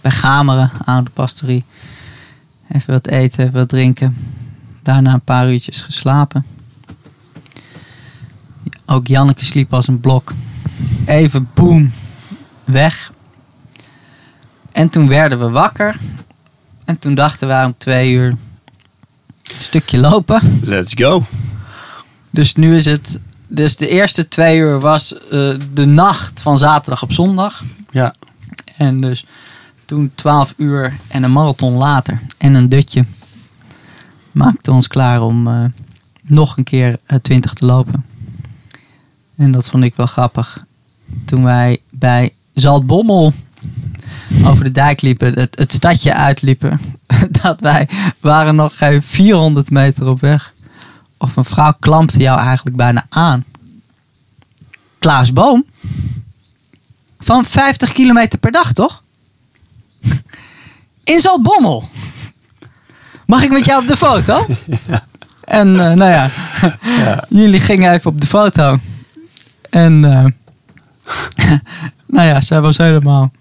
bij 0.00 0.10
Gameren, 0.10 0.70
oude 0.84 1.10
pastorie, 1.10 1.64
even 2.68 2.92
wat 2.92 3.06
eten, 3.06 3.44
even 3.44 3.58
wat 3.58 3.68
drinken. 3.68 4.16
Daarna 4.82 5.12
een 5.12 5.20
paar 5.20 5.50
uurtjes 5.50 5.82
geslapen. 5.82 6.44
Ook 8.86 9.06
Janneke 9.06 9.44
sliep 9.44 9.72
als 9.72 9.88
een 9.88 10.00
blok. 10.00 10.32
Even 11.04 11.48
boem, 11.54 11.92
weg. 12.64 13.12
En 14.72 14.88
toen 14.88 15.08
werden 15.08 15.38
we 15.38 15.50
wakker. 15.50 15.96
En 16.84 16.98
toen 16.98 17.14
dachten 17.14 17.48
wij 17.48 17.64
om 17.64 17.74
twee 17.78 18.12
uur 18.12 18.28
een 18.28 18.38
stukje 19.62 19.98
lopen. 19.98 20.60
let's 20.62 20.94
go. 20.94 21.24
Dus 22.30 22.54
nu 22.54 22.76
is 22.76 22.84
het. 22.84 23.20
Dus 23.46 23.76
de 23.76 23.88
eerste 23.88 24.28
twee 24.28 24.58
uur 24.58 24.80
was 24.80 25.18
eh, 25.18 25.54
de 25.72 25.84
nacht 25.84 26.42
van 26.42 26.58
zaterdag 26.58 27.02
op 27.02 27.12
zondag. 27.12 27.64
Ja, 27.90 28.14
En 28.76 29.00
dus 29.00 29.26
toen 29.84 30.10
12 30.14 30.54
uur 30.56 30.96
en 31.08 31.22
een 31.22 31.32
marathon 31.32 31.74
later 31.74 32.20
en 32.38 32.54
een 32.54 32.68
dutje 32.68 33.04
maakten 34.32 34.72
we 34.72 34.72
ons 34.72 34.88
klaar 34.88 35.22
om 35.22 35.46
eh, 35.46 35.64
nog 36.22 36.56
een 36.56 36.64
keer 36.64 36.98
eh, 37.06 37.18
20 37.18 37.52
te 37.52 37.64
lopen. 37.64 38.04
En 39.36 39.50
dat 39.50 39.68
vond 39.68 39.84
ik 39.84 39.94
wel 39.94 40.06
grappig. 40.06 40.64
Toen 41.24 41.42
wij 41.42 41.78
bij 41.90 42.32
Zaltbommel 42.54 43.32
over 44.44 44.64
de 44.64 44.70
dijk 44.70 45.00
liepen, 45.00 45.38
het, 45.38 45.58
het 45.58 45.72
stadje 45.72 46.14
uitliepen, 46.14 46.80
dat 47.42 47.60
wij 47.60 47.88
waren 48.20 48.54
nog 48.54 48.76
geen 48.76 49.02
400 49.02 49.70
meter 49.70 50.08
op 50.08 50.20
weg. 50.20 50.54
Of 51.18 51.36
een 51.36 51.44
vrouw 51.44 51.74
klampte 51.80 52.18
jou 52.18 52.40
eigenlijk 52.40 52.76
bijna 52.76 53.06
aan. 53.08 53.44
Klaas 54.98 55.32
Boom? 55.32 55.64
Van 57.18 57.44
50 57.44 57.92
kilometer 57.92 58.38
per 58.38 58.52
dag, 58.52 58.72
toch? 58.72 59.02
In 61.04 61.20
Zaltbommel. 61.20 61.88
Mag 63.26 63.42
ik 63.42 63.50
met 63.50 63.64
jou 63.64 63.82
op 63.82 63.88
de 63.88 63.96
foto? 63.96 64.46
En 65.48 65.80
eh, 65.80 65.96
nou 65.96 66.10
ja, 66.10 66.30
jullie 67.28 67.60
gingen 67.60 67.92
even 67.92 68.10
op 68.10 68.20
de 68.20 68.26
foto. 68.26 68.78
En 69.70 70.04
eh, 70.04 70.24
nou 72.06 72.26
ja, 72.26 72.40
zij 72.40 72.60
was 72.60 72.76
helemaal 72.76 73.32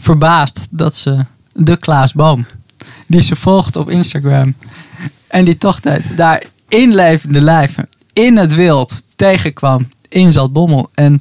verbaasd 0.00 0.68
dat 0.70 0.96
ze 0.96 1.24
de 1.52 1.76
Klaas 1.76 2.12
Boom, 2.12 2.46
die 3.06 3.20
ze 3.20 3.36
volgt 3.36 3.76
op 3.76 3.90
Instagram, 3.90 4.54
en 5.26 5.44
die 5.44 5.56
toch 5.56 5.80
daar 6.16 6.42
in 6.72 6.94
levende 6.94 7.40
lijven, 7.40 7.88
in 8.12 8.36
het 8.36 8.54
wild, 8.54 9.04
tegenkwam 9.16 9.88
in 10.08 10.32
Zaltbommel. 10.32 10.90
En 10.94 11.20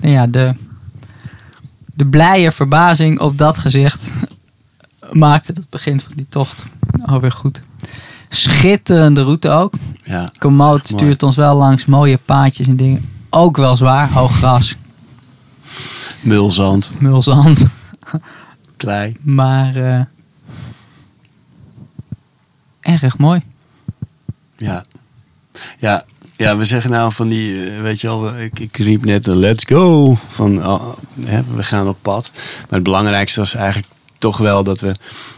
nou 0.00 0.12
ja, 0.14 0.26
de, 0.26 0.54
de 1.94 2.06
blije 2.06 2.52
verbazing 2.52 3.20
op 3.20 3.38
dat 3.38 3.58
gezicht 3.58 4.10
maakte 5.12 5.52
het 5.52 5.70
begin 5.70 6.00
van 6.00 6.12
die 6.16 6.26
tocht 6.28 6.64
alweer 7.04 7.32
goed. 7.32 7.62
Schitterende 8.28 9.22
route 9.22 9.48
ook. 9.48 9.74
ja. 10.04 10.30
Komoot 10.38 10.88
stuurt 10.88 11.22
ons 11.22 11.36
wel 11.36 11.56
langs 11.56 11.84
mooie 11.84 12.18
paadjes 12.24 12.66
en 12.68 12.76
dingen. 12.76 13.10
Ook 13.30 13.56
wel 13.56 13.76
zwaar, 13.76 14.10
hoog 14.12 14.36
gras, 14.36 14.76
Mulzand, 16.20 16.90
mulzand. 16.98 17.64
klei. 18.76 19.16
Maar 19.20 19.74
eh, 19.76 20.00
erg 22.80 23.18
mooi. 23.18 23.42
Ja. 24.56 24.84
Ja. 25.78 26.04
Ja, 26.36 26.56
we 26.56 26.64
zeggen 26.64 26.90
nou 26.90 27.12
van 27.12 27.28
die, 27.28 27.70
eh, 27.70 27.80
weet 27.80 28.00
je 28.00 28.06
wel, 28.06 28.38
ik, 28.38 28.58
ik 28.58 28.76
riep 28.76 29.04
net 29.04 29.26
een 29.26 29.38
let's 29.38 29.64
go. 29.64 30.16
Van, 30.28 30.66
oh, 30.66 30.92
hè, 31.20 31.42
we 31.56 31.62
gaan 31.62 31.88
op 31.88 31.98
pad. 32.02 32.30
Maar 32.34 32.74
het 32.74 32.82
belangrijkste 32.82 33.40
was 33.40 33.54
eigenlijk 33.54 33.86
toch 34.24 34.38
wel 34.38 34.64
dat 34.64 34.80
we, 34.80 34.94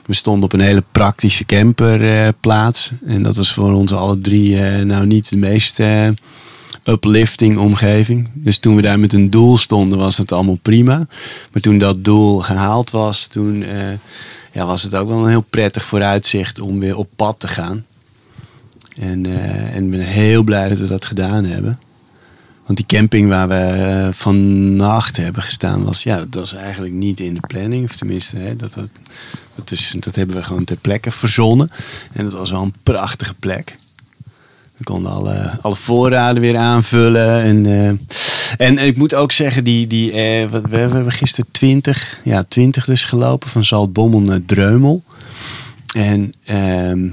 we 0.06 0.14
stonden 0.14 0.44
op 0.44 0.52
een 0.52 0.60
hele 0.60 0.84
praktische 0.92 1.44
camperplaats. 1.44 2.90
en 3.06 3.22
dat 3.22 3.36
was 3.36 3.52
voor 3.52 3.72
ons 3.72 3.92
alle 3.92 4.18
drie 4.18 4.58
eh, 4.58 4.84
nou 4.84 5.06
niet 5.06 5.28
de 5.28 5.36
meest 5.36 5.80
eh, 5.80 6.08
uplifting 6.84 7.58
omgeving. 7.58 8.30
Dus 8.34 8.58
toen 8.58 8.76
we 8.76 8.82
daar 8.82 8.98
met 8.98 9.12
een 9.12 9.30
doel 9.30 9.56
stonden 9.56 9.98
was 9.98 10.18
het 10.18 10.32
allemaal 10.32 10.58
prima. 10.62 11.06
Maar 11.52 11.62
toen 11.62 11.78
dat 11.78 12.04
doel 12.04 12.38
gehaald 12.38 12.90
was, 12.90 13.26
toen 13.26 13.62
eh, 13.62 13.92
ja, 14.52 14.66
was 14.66 14.82
het 14.82 14.94
ook 14.94 15.08
wel 15.08 15.18
een 15.18 15.28
heel 15.28 15.46
prettig 15.50 15.84
vooruitzicht 15.84 16.60
om 16.60 16.78
weer 16.78 16.96
op 16.96 17.08
pad 17.16 17.40
te 17.40 17.48
gaan. 17.48 17.84
En, 18.98 19.26
eh, 19.26 19.74
en 19.74 19.84
ik 19.84 19.90
ben 19.90 20.00
heel 20.00 20.42
blij 20.42 20.68
dat 20.68 20.78
we 20.78 20.86
dat 20.86 21.06
gedaan 21.06 21.44
hebben. 21.44 21.78
Want 22.66 22.78
die 22.78 22.86
camping 22.86 23.28
waar 23.28 23.48
we 23.48 23.54
eh, 23.54 24.08
vannacht 24.12 25.16
hebben 25.16 25.42
gestaan, 25.42 25.84
was, 25.84 26.02
ja, 26.02 26.16
dat 26.16 26.34
was 26.34 26.54
eigenlijk 26.54 26.94
niet 26.94 27.20
in 27.20 27.34
de 27.34 27.40
planning. 27.40 27.84
Of 27.84 27.96
tenminste, 27.96 28.36
hè, 28.36 28.56
dat, 28.56 28.74
dat, 28.74 28.88
dat, 29.54 29.70
is, 29.70 29.96
dat 29.98 30.14
hebben 30.14 30.36
we 30.36 30.42
gewoon 30.42 30.64
ter 30.64 30.76
plekke 30.76 31.10
verzonnen. 31.10 31.70
En 32.12 32.24
dat 32.24 32.32
was 32.32 32.50
wel 32.50 32.62
een 32.62 32.74
prachtige 32.82 33.34
plek. 33.34 33.76
We 34.76 34.84
konden 34.84 35.12
alle, 35.12 35.58
alle 35.60 35.76
voorraden 35.76 36.40
weer 36.40 36.56
aanvullen. 36.56 37.42
En, 37.42 37.66
eh, 37.66 37.88
en 38.66 38.78
ik 38.78 38.96
moet 38.96 39.14
ook 39.14 39.32
zeggen, 39.32 39.64
die, 39.64 39.86
die, 39.86 40.12
wat, 40.48 40.62
we 40.68 40.76
hebben 40.76 41.12
gisteren 41.12 41.50
20, 41.50 42.20
ja, 42.24 42.42
20 42.42 42.84
dus 42.84 43.04
gelopen. 43.04 43.48
Van 43.48 43.64
Zaltbommel 43.64 44.20
naar 44.20 44.44
Dreumel. 44.44 45.02
En 45.94 46.32
ehm, 46.44 47.08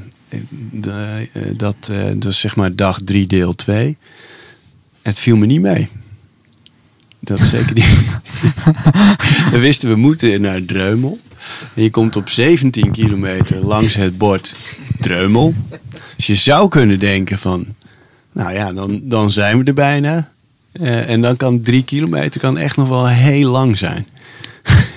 de, 0.71 1.27
eh, 1.33 1.41
dat, 1.57 1.75
eh, 1.91 2.27
is 2.27 2.39
zeg 2.39 2.55
maar 2.55 2.75
dag 2.75 2.99
3 3.03 3.27
deel 3.27 3.55
2. 3.55 3.97
Het 5.01 5.19
viel 5.19 5.35
me 5.35 5.45
niet 5.45 5.61
mee. 5.61 5.89
Dat 7.19 7.39
is 7.39 7.49
zeker 7.49 7.73
niet. 7.73 7.85
we 9.51 9.59
wisten 9.59 9.89
we 9.89 9.95
moeten 9.95 10.41
naar 10.41 10.65
Dreumel. 10.65 11.19
En 11.73 11.83
je 11.83 11.89
komt 11.89 12.15
op 12.15 12.29
17 12.29 12.91
kilometer 12.91 13.65
langs 13.65 13.95
het 13.95 14.17
bord 14.17 14.55
Dreumel. 14.99 15.53
Dus 16.15 16.27
je 16.27 16.35
zou 16.35 16.69
kunnen 16.69 16.99
denken 16.99 17.39
van, 17.39 17.65
nou 18.31 18.53
ja, 18.53 18.73
dan, 18.73 19.01
dan 19.03 19.31
zijn 19.31 19.57
we 19.57 19.63
er 19.63 19.73
bijna. 19.73 20.31
Eh, 20.71 21.09
en 21.09 21.21
dan 21.21 21.37
kan 21.37 21.61
drie 21.61 21.83
kilometer 21.83 22.39
kan 22.39 22.57
echt 22.57 22.77
nog 22.77 22.87
wel 22.87 23.07
heel 23.07 23.51
lang 23.51 23.77
zijn. 23.77 24.07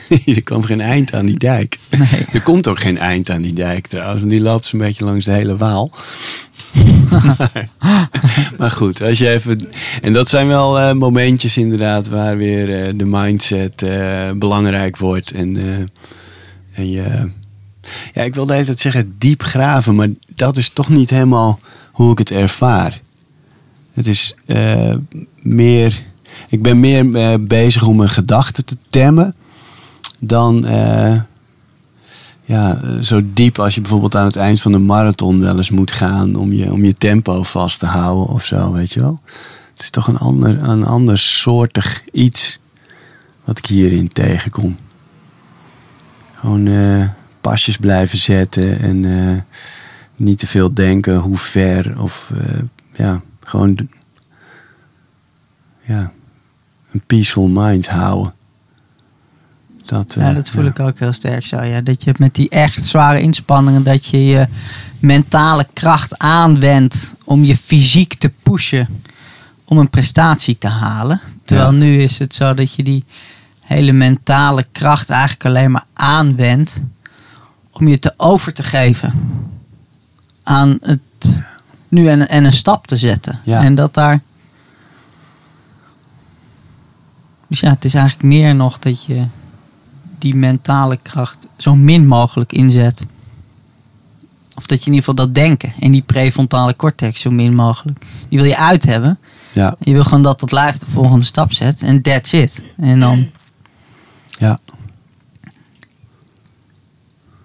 er 0.27 0.43
kwam 0.43 0.63
geen 0.63 0.81
eind 0.81 1.15
aan 1.15 1.27
die 1.27 1.39
dijk. 1.39 1.79
Nee. 1.91 2.27
Er 2.33 2.43
komt 2.43 2.69
ook 2.69 2.81
geen 2.81 2.99
eind 2.99 3.31
aan 3.31 3.43
die 3.43 3.53
dijk 3.53 3.87
trouwens, 3.87 4.21
want 4.21 4.33
die 4.33 4.41
loopt 4.41 4.67
zo'n 4.67 4.79
beetje 4.79 5.05
langs 5.05 5.25
de 5.25 5.33
hele 5.33 5.57
Waal. 5.57 5.93
maar, 7.11 7.51
maar 8.59 8.71
goed, 8.71 9.03
als 9.03 9.19
je 9.19 9.29
even. 9.29 9.69
En 10.03 10.13
dat 10.13 10.29
zijn 10.29 10.47
wel 10.49 10.79
eh, 10.79 10.93
momentjes 10.93 11.57
inderdaad 11.57 12.09
waar 12.09 12.37
weer 12.37 12.83
eh, 12.83 12.93
de 12.97 13.05
mindset 13.05 13.83
eh, 13.83 14.31
belangrijk 14.37 14.97
wordt. 14.97 15.31
En, 15.31 15.57
en 16.73 16.91
je. 16.91 17.31
Ja, 18.13 18.23
ik 18.23 18.35
wilde 18.35 18.55
even 18.55 18.79
zeggen 18.79 19.15
diep 19.19 19.43
graven, 19.43 19.95
maar 19.95 20.09
dat 20.35 20.57
is 20.57 20.69
toch 20.69 20.89
niet 20.89 21.11
helemaal 21.11 21.61
hoe 21.93 22.13
ik 22.13 22.19
het 22.19 22.31
ervaar. 22.31 23.01
Het 23.93 24.07
is 24.07 24.35
meer. 25.43 26.03
Ik 26.49 26.63
ben 26.63 26.81
meer 26.81 27.47
bezig 27.47 27.83
om 27.83 27.97
mijn 27.97 28.09
gedachten 28.09 28.65
te 28.65 28.77
temmen 28.91 29.35
dan. 30.19 30.67
eh, 30.67 31.21
ja, 32.47 32.81
zo 33.03 33.21
diep 33.33 33.59
als 33.59 33.75
je 33.75 33.81
bijvoorbeeld 33.81 34.17
aan 34.17 34.27
het 34.27 34.37
eind 34.37 34.61
van 34.61 34.73
de 34.73 34.79
marathon 34.79 35.41
wel 35.41 35.57
eens 35.57 35.71
moet 35.71 35.93
gaan 35.93 36.37
om 36.37 36.53
je, 36.53 36.73
om 36.73 36.85
je 36.85 36.95
tempo 36.95 37.43
vast 37.43 37.79
te 37.79 37.87
houden 37.87 38.35
of 38.35 38.45
zo, 38.45 38.73
weet 38.73 38.93
je 38.93 39.01
wel. 39.01 39.21
Het 39.73 39.83
is 39.83 39.91
toch 39.91 40.09
een 40.09 40.19
ander, 40.19 40.69
een 40.69 40.85
ander 40.85 41.19
soortig 41.19 42.03
iets 42.13 42.59
wat 43.45 43.59
ik 43.59 43.67
hierin 43.67 44.13
tegenkom. 44.13 44.77
Gewoon 46.35 46.67
eh, 46.67 47.09
pasjes 47.41 47.77
blijven 47.77 48.19
zetten 48.19 48.81
en 48.81 49.05
eh, 49.05 49.43
niet 50.17 50.39
te 50.39 50.47
veel 50.47 50.75
denken 50.75 51.17
hoe 51.17 51.39
ver 51.39 52.01
of 52.01 52.33
ja, 52.93 53.23
gewoon 53.45 53.89
ja, 55.85 56.13
een 56.93 57.03
peaceful 57.07 57.49
mind 57.49 57.87
houden. 57.89 58.36
Dat, 59.87 60.15
Ja, 60.19 60.29
eh, 60.29 60.35
dat 60.35 60.51
voel 60.51 60.65
ik 60.65 60.79
ook 60.81 60.99
heel 60.99 61.13
sterk 61.13 61.47
zo. 61.47 61.63
Ja. 61.63 61.81
Dat 61.81 62.05
je 62.05 62.15
met 62.19 62.35
die 62.35 62.49
echt 62.49 62.87
zware 62.87 63.21
inspanningen, 63.21 63.83
dat 63.83 64.07
je 64.07 64.25
je 64.25 64.47
mentale 64.99 65.67
kracht 65.73 66.19
aanwendt 66.19 67.15
om 67.25 67.45
je 67.45 67.57
fysiek 67.57 68.15
te 68.15 68.33
pushen 68.43 68.89
om 69.65 69.79
een 69.79 69.91
prestatie 69.91 70.59
te 70.59 70.69
halen. 70.69 71.21
Terwijl 71.45 71.71
Ja. 71.73 71.77
nu 71.79 72.03
is 72.03 72.19
het 72.19 72.35
zo 72.35 72.55
dat 72.55 72.75
je 72.75 72.83
die 72.83 73.05
hele 73.61 73.93
mentale 73.93 74.65
kracht 74.73 75.11
eigenlijk 75.11 75.45
alleen 75.45 75.71
maar 75.71 75.85
aanwendt 75.93 76.83
om 77.71 77.89
je 77.89 77.99
te 77.99 78.15
over 78.17 78.53
te 78.53 78.63
geven 78.63 79.13
aan 80.43 80.79
het 80.81 81.01
nu 81.89 82.09
en, 82.09 82.29
en 82.29 82.45
een 82.45 82.53
stap 82.53 82.87
te 82.87 82.97
zetten. 82.97 83.39
Ja. 83.45 83.63
En 83.63 83.75
dat 83.75 83.95
daar. 83.95 84.21
Dus 87.49 87.61
ja, 87.61 87.69
het 87.71 87.85
is 87.85 87.95
eigenlijk 87.95 88.25
meer 88.25 88.55
nog 88.55 88.79
dat 88.79 89.05
je 89.05 89.25
die 90.31 90.37
mentale 90.37 90.97
kracht 91.03 91.49
zo 91.57 91.75
min 91.77 92.07
mogelijk 92.07 92.53
inzet. 92.53 93.07
Of 94.57 94.67
dat 94.67 94.79
je 94.85 94.87
in 94.87 94.93
ieder 94.93 95.09
geval 95.09 95.25
dat 95.27 95.35
denken 95.35 95.73
en 95.81 95.91
die 95.93 96.03
prefrontale 96.03 96.77
cortex 96.77 97.21
zo 97.21 97.31
min 97.31 97.55
mogelijk. 97.55 97.99
Die 98.29 98.39
wil 98.39 98.49
je 98.49 98.57
uit 98.57 98.85
hebben. 98.85 99.19
Ja, 99.53 99.77
Je 99.79 99.93
wil 99.93 100.05
gewoon 100.05 100.23
dat 100.23 100.41
dat 100.41 100.53
lijf 100.53 100.77
de 100.79 100.87
volgende 100.91 101.25
stap 101.25 101.53
zet. 101.53 101.83
En 101.83 102.03
that's 102.03 102.33
it. 102.33 102.65
En 102.77 103.01
dan. 103.01 103.31
ja. 104.39 104.59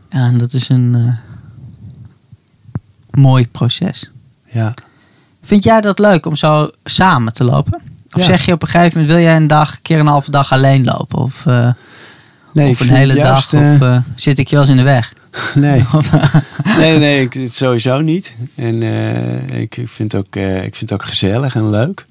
Ja, 0.09 0.19
en 0.25 0.37
dat 0.37 0.53
is 0.53 0.69
een 0.69 0.95
eh, 0.95 1.13
mooi 3.21 3.47
proces. 3.47 4.11
ja. 4.51 4.73
Vind 5.43 5.63
jij 5.63 5.81
dat 5.81 5.99
leuk 5.99 6.25
om 6.25 6.35
zo 6.35 6.69
samen 6.83 7.33
te 7.33 7.43
lopen? 7.43 7.81
Of 8.11 8.21
Ja. 8.21 8.25
zeg 8.27 8.45
je 8.45 8.51
op 8.53 8.61
een 8.61 8.67
gegeven 8.67 8.99
moment, 8.99 9.15
wil 9.15 9.23
jij 9.25 9.35
een 9.35 9.47
dag, 9.47 9.71
een 9.75 9.81
keer 9.81 9.99
een 9.99 10.07
halve 10.07 10.31
dag 10.31 10.51
alleen 10.51 10.83
lopen? 10.83 11.19
Of, 11.19 11.45
eh, 11.45 11.69
Nee, 12.53 12.69
of 12.69 12.79
een 12.79 12.89
hele 12.89 13.13
juist, 13.13 13.51
dag? 13.51 13.61
eh, 13.61 13.73
Of 13.73 13.81
eh, 13.81 13.97
zit 14.15 14.39
ik 14.39 14.47
je 14.47 14.51
wel 14.55 14.61
eens 14.63 14.71
in 14.71 14.77
de 14.77 14.83
weg? 14.83 15.13
nee. 15.55 15.79
Eh, 15.79 16.35
nee, 16.77 16.97
nee, 16.97 17.29
ik, 17.29 17.47
sowieso 17.53 18.01
niet. 18.01 18.35
En 18.55 18.83
eh, 18.83 19.61
ik, 19.61 19.77
ik, 19.77 19.89
vind 19.89 20.11
het 20.11 20.25
ook, 20.25 20.35
eh, 20.35 20.55
ik 20.55 20.75
vind 20.75 20.89
het 20.89 20.93
ook 20.93 21.05
gezellig 21.05 21.55
en 21.55 21.69
leuk. 21.69 22.05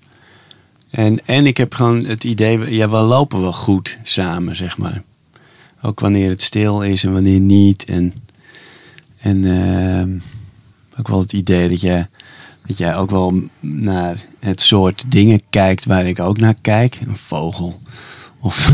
En, 0.91 1.27
en 1.27 1.47
ik 1.47 1.57
heb 1.57 1.75
gewoon 1.75 2.05
het 2.05 2.25
idee, 2.25 2.75
ja, 2.75 2.89
we 2.89 2.97
lopen 2.97 3.41
wel 3.41 3.53
goed 3.53 3.99
samen, 4.03 4.57
zeg 4.57 4.79
maar. 4.79 5.03
Ook 5.83 6.01
wanneer 6.01 6.31
het 6.31 6.43
stil 6.43 6.83
is 6.83 7.05
en 7.05 7.13
wanneer 7.13 7.41
niet. 7.41 7.85
En, 7.85 8.15
en 9.21 10.23
ook 10.99 11.09
wel 11.09 11.19
het 11.19 11.33
idee 11.33 11.69
dat 11.69 11.81
jij, 11.81 12.07
dat 12.67 12.79
jij 12.79 12.97
ook 12.97 13.11
wel 13.11 13.43
naar 13.61 14.17
het 14.39 14.61
soort 14.61 15.05
dingen 15.07 15.41
kijkt 15.51 15.85
waar 15.85 16.07
ik 16.07 16.21
ook 16.21 16.39
naar 16.39 16.55
kijk. 16.61 16.99
Een 17.07 17.17
vogel. 17.17 17.79
Of 18.41 18.71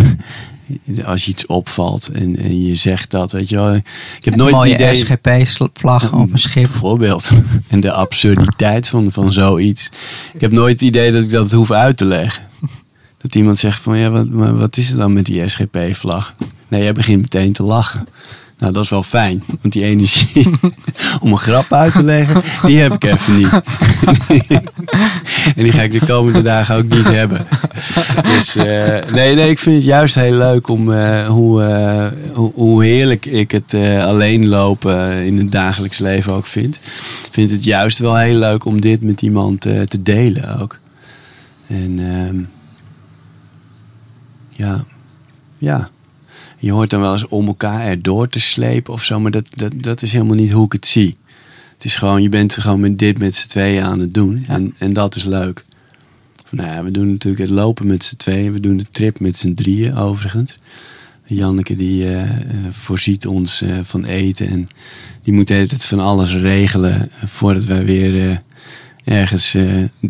als 1.04 1.24
je 1.24 1.30
iets 1.30 1.46
opvalt 1.46 2.08
en, 2.08 2.38
en 2.38 2.66
je 2.66 2.74
zegt 2.74 3.10
dat, 3.10 3.32
weet 3.32 3.48
je 3.48 3.56
wel. 3.56 3.74
Ik 3.74 3.84
heb 4.24 4.34
nooit 4.36 4.54
mooie 4.54 4.74
idee... 4.74 4.94
SGP-vlag 4.94 6.12
op 6.12 6.32
een 6.32 6.38
schip. 6.38 6.68
Bijvoorbeeld. 6.70 7.30
En 7.68 7.80
de 7.80 7.92
absurditeit 7.92 8.88
van, 8.88 9.12
van 9.12 9.32
zoiets. 9.32 9.90
Ik 10.32 10.40
heb 10.40 10.52
nooit 10.52 10.72
het 10.72 10.82
idee 10.88 11.12
dat 11.12 11.22
ik 11.22 11.30
dat 11.30 11.50
hoef 11.50 11.70
uit 11.70 11.96
te 11.96 12.04
leggen. 12.04 12.42
Dat 13.18 13.34
iemand 13.34 13.58
zegt 13.58 13.80
van, 13.80 13.96
ja, 13.98 14.10
wat, 14.10 14.28
maar 14.28 14.56
wat 14.56 14.76
is 14.76 14.90
er 14.90 14.98
dan 14.98 15.12
met 15.12 15.24
die 15.24 15.48
SGP-vlag? 15.48 16.34
Nee, 16.68 16.82
jij 16.82 16.92
begint 16.92 17.20
meteen 17.20 17.52
te 17.52 17.62
lachen. 17.62 18.08
Nou, 18.58 18.72
dat 18.72 18.84
is 18.84 18.90
wel 18.90 19.02
fijn. 19.02 19.44
Want 19.60 19.72
die 19.72 19.84
energie 19.84 20.50
om 21.20 21.32
een 21.32 21.38
grap 21.38 21.72
uit 21.72 21.92
te 21.92 22.02
leggen, 22.02 22.42
die 22.66 22.78
heb 22.78 22.92
ik 22.92 23.04
even 23.04 23.36
niet. 23.36 23.50
en 25.56 25.62
die 25.62 25.72
ga 25.72 25.82
ik 25.82 25.92
de 25.92 26.06
komende 26.06 26.42
dagen 26.42 26.76
ook 26.76 26.88
niet 26.88 27.08
hebben. 27.08 27.46
Dus 28.22 28.56
eh, 28.56 29.12
nee, 29.12 29.34
nee, 29.34 29.50
ik 29.50 29.58
vind 29.58 29.76
het 29.76 29.84
juist 29.84 30.14
heel 30.14 30.36
leuk 30.36 30.68
om 30.68 30.92
eh, 30.92 31.28
hoe, 31.28 31.62
eh, 31.62 32.06
hoe, 32.34 32.52
hoe 32.54 32.84
heerlijk 32.84 33.26
ik 33.26 33.50
het 33.50 33.74
alleen 34.00 34.48
lopen 34.48 35.10
in 35.24 35.38
het 35.38 35.52
dagelijks 35.52 35.98
leven 35.98 36.32
ook 36.32 36.46
vind. 36.46 36.76
Ik 37.26 37.32
vind 37.32 37.50
het 37.50 37.64
juist 37.64 37.98
wel 37.98 38.16
heel 38.16 38.38
leuk 38.38 38.64
om 38.64 38.80
dit 38.80 39.02
met 39.02 39.22
iemand 39.22 39.60
te 39.60 40.02
delen 40.02 40.60
ook. 40.60 40.78
En 41.66 41.98
ehm, 41.98 42.42
ja, 44.50 44.84
ja. 45.58 45.90
Je 46.58 46.72
hoort 46.72 46.90
dan 46.90 47.00
wel 47.00 47.12
eens 47.12 47.26
om 47.26 47.46
elkaar 47.46 47.86
erdoor 47.86 48.28
te 48.28 48.40
slepen 48.40 48.92
of 48.92 49.02
zo, 49.02 49.20
maar 49.20 49.30
dat, 49.30 49.46
dat, 49.54 49.72
dat 49.76 50.02
is 50.02 50.12
helemaal 50.12 50.36
niet 50.36 50.50
hoe 50.50 50.66
ik 50.66 50.72
het 50.72 50.86
zie. 50.86 51.16
Het 51.74 51.84
is 51.84 51.96
gewoon, 51.96 52.22
je 52.22 52.28
bent 52.28 52.52
gewoon 52.52 52.80
met 52.80 52.98
dit 52.98 53.18
met 53.18 53.36
z'n 53.36 53.48
tweeën 53.48 53.82
aan 53.82 54.00
het 54.00 54.14
doen 54.14 54.44
en, 54.48 54.74
en 54.78 54.92
dat 54.92 55.14
is 55.14 55.24
leuk. 55.24 55.64
Nou 56.50 56.68
ja, 56.68 56.82
we 56.82 56.90
doen 56.90 57.10
natuurlijk 57.10 57.42
het 57.42 57.58
lopen 57.58 57.86
met 57.86 58.04
z'n 58.04 58.16
tweeën. 58.16 58.52
We 58.52 58.60
doen 58.60 58.76
de 58.76 58.90
trip 58.90 59.20
met 59.20 59.38
z'n 59.38 59.54
drieën 59.54 59.96
overigens. 59.96 60.56
Janneke 61.24 61.76
die 61.76 62.04
eh, 62.04 62.22
eh, 62.22 62.38
voorziet 62.70 63.26
ons 63.26 63.62
eh, 63.62 63.78
van 63.82 64.04
eten. 64.04 64.48
En 64.48 64.68
die 65.22 65.32
moet 65.32 65.46
tijd 65.46 65.84
van 65.84 66.00
alles 66.00 66.34
regelen 66.34 67.10
voordat 67.24 67.64
wij 67.64 67.84
weer 67.84 68.42
ergens 69.04 69.56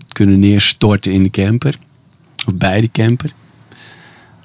kunnen 0.08 0.38
neerstorten 0.38 1.12
in 1.12 1.22
de 1.22 1.30
camper. 1.30 1.78
Of 2.46 2.54
bij 2.54 2.80
de 2.80 2.90
camper. 2.90 3.32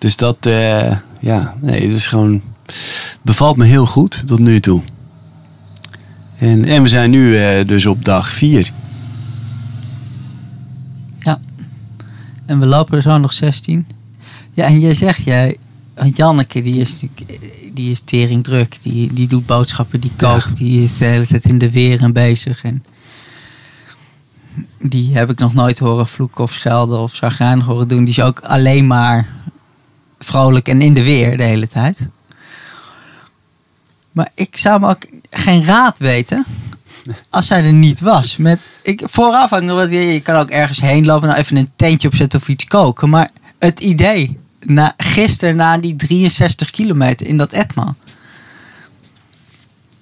Dus 0.01 0.15
dat, 0.15 0.45
eh, 0.45 0.97
ja, 1.19 1.55
nee, 1.59 1.81
het 1.85 1.93
is 1.93 2.07
gewoon, 2.07 2.41
bevalt 3.21 3.57
me 3.57 3.65
heel 3.65 3.85
goed 3.85 4.27
tot 4.27 4.39
nu 4.39 4.59
toe. 4.59 4.81
En, 6.37 6.65
en 6.65 6.81
we 6.81 6.89
zijn 6.89 7.09
nu 7.09 7.37
eh, 7.37 7.67
dus 7.67 7.85
op 7.85 8.05
dag 8.05 8.33
vier. 8.33 8.71
Ja. 11.19 11.39
En 12.45 12.59
we 12.59 12.65
lopen 12.65 12.95
er 12.95 13.01
zo 13.01 13.17
nog 13.17 13.33
16. 13.33 13.87
Ja, 14.53 14.65
en 14.65 14.79
jij 14.79 14.93
zegt, 14.93 15.23
jij, 15.23 15.57
want 15.95 16.17
Janneke 16.17 16.61
die 16.61 16.79
is, 16.79 17.03
die 17.73 17.91
is 17.91 17.99
teringdruk. 17.99 18.77
Die, 18.81 19.13
die 19.13 19.27
doet 19.27 19.45
boodschappen, 19.45 19.99
die 19.99 20.11
Ja. 20.17 20.31
kookt. 20.31 20.57
Die 20.57 20.83
is 20.83 20.97
de 20.97 21.05
hele 21.05 21.27
tijd 21.27 21.45
in 21.45 21.57
de 21.57 21.71
weer 21.71 22.01
en 22.01 22.13
bezig. 22.13 22.63
En 22.63 22.83
die 24.79 25.13
heb 25.17 25.29
ik 25.29 25.39
nog 25.39 25.53
nooit 25.53 25.79
horen 25.79 26.07
vloeken 26.07 26.43
of 26.43 26.51
schelden 26.51 26.99
of 26.99 27.15
zagrijnig 27.15 27.65
horen 27.65 27.87
doen. 27.87 28.05
Die 28.05 28.13
is 28.13 28.21
ook 28.21 28.39
alleen 28.39 28.87
maar 28.87 29.39
vrolijk 30.23 30.67
en 30.67 30.81
in 30.81 30.93
de 30.93 31.03
weer 31.03 31.37
de 31.37 31.43
hele 31.43 31.67
tijd. 31.67 32.07
Maar 34.11 34.29
ik 34.33 34.57
zou 34.57 34.79
me 34.79 34.89
ook 34.89 35.05
geen 35.29 35.65
raad 35.65 35.99
weten 35.99 36.45
als 37.29 37.47
zij 37.47 37.63
er 37.63 37.73
niet 37.73 37.99
was. 37.99 38.37
Met, 38.37 38.69
ik, 38.81 39.01
vooraf 39.05 39.49
had 39.49 39.59
ik 39.59 39.65
nog 39.65 39.77
wat, 39.77 39.91
je 39.91 40.21
kan 40.23 40.35
ook 40.35 40.49
ergens 40.49 40.81
heen 40.81 41.05
lopen, 41.05 41.27
nou 41.27 41.39
even 41.39 41.57
een 41.57 41.71
tentje 41.75 42.07
opzetten 42.07 42.39
of 42.39 42.47
iets 42.47 42.65
koken. 42.65 43.09
Maar 43.09 43.29
het 43.59 43.79
idee, 43.79 44.39
na, 44.59 44.93
gisteren 44.97 45.55
na 45.55 45.77
die 45.77 45.95
63 45.95 46.69
kilometer 46.69 47.27
in 47.27 47.37
dat 47.37 47.51
Etmaal. 47.51 47.95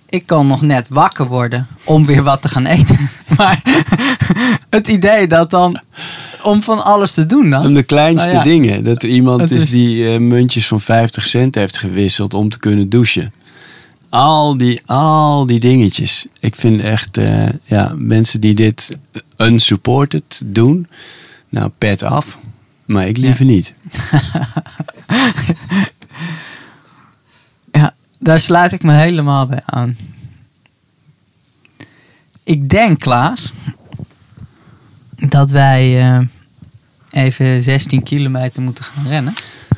Ik 0.09 0.25
kan 0.25 0.47
nog 0.47 0.61
net 0.61 0.87
wakker 0.87 1.27
worden 1.27 1.67
om 1.83 2.05
weer 2.05 2.23
wat 2.23 2.41
te 2.41 2.49
gaan 2.49 2.65
eten. 2.65 2.97
Maar 3.37 3.61
het 4.69 4.87
idee 4.87 5.27
dat 5.27 5.49
dan, 5.49 5.81
om 6.43 6.63
van 6.63 6.83
alles 6.83 7.11
te 7.13 7.25
doen 7.25 7.49
dan. 7.49 7.65
Om 7.65 7.73
de 7.73 7.83
kleinste 7.83 8.31
Nou 8.31 8.37
ja. 8.47 8.51
dingen. 8.51 8.83
Dat 8.83 9.03
er 9.03 9.09
iemand 9.09 9.41
Het 9.41 9.51
is, 9.51 9.63
is- 9.63 9.69
die 9.69 10.09
eh, 10.13 10.19
muntjes 10.19 10.67
van 10.67 10.81
50 10.81 11.25
cent 11.25 11.55
heeft 11.55 11.77
gewisseld 11.77 12.33
om 12.33 12.49
te 12.49 12.59
kunnen 12.59 12.89
douchen. 12.89 13.33
Al 14.09 14.57
die, 14.57 14.81
al 14.85 15.45
die 15.45 15.59
dingetjes. 15.59 16.25
Ik 16.39 16.55
vind 16.55 16.81
echt, 16.81 17.17
eh, 17.17 17.45
ja, 17.63 17.93
mensen 17.97 18.41
die 18.41 18.53
dit 18.53 18.97
unsupported 19.37 20.41
doen. 20.45 20.87
Nou, 21.49 21.71
pet 21.77 22.03
af. 22.03 22.39
Maar 22.85 23.07
ik 23.07 23.17
liever 23.17 23.45
niet. 23.45 23.73
Ja, 27.71 27.93
daar 28.19 28.39
sluit 28.39 28.71
ik 28.71 28.83
me 28.83 28.93
helemaal 28.93 29.45
bij 29.45 29.61
aan. 29.65 29.97
Ik 32.43 32.69
denk, 32.69 32.99
Klaas, 32.99 33.53
dat 35.27 35.51
wij 35.51 35.99
eh, 36.01 36.19
even 37.09 37.63
16 37.63 38.03
kilometer 38.03 38.61
moeten 38.61 38.83
gaan 38.83 39.07
rennen 39.07 39.33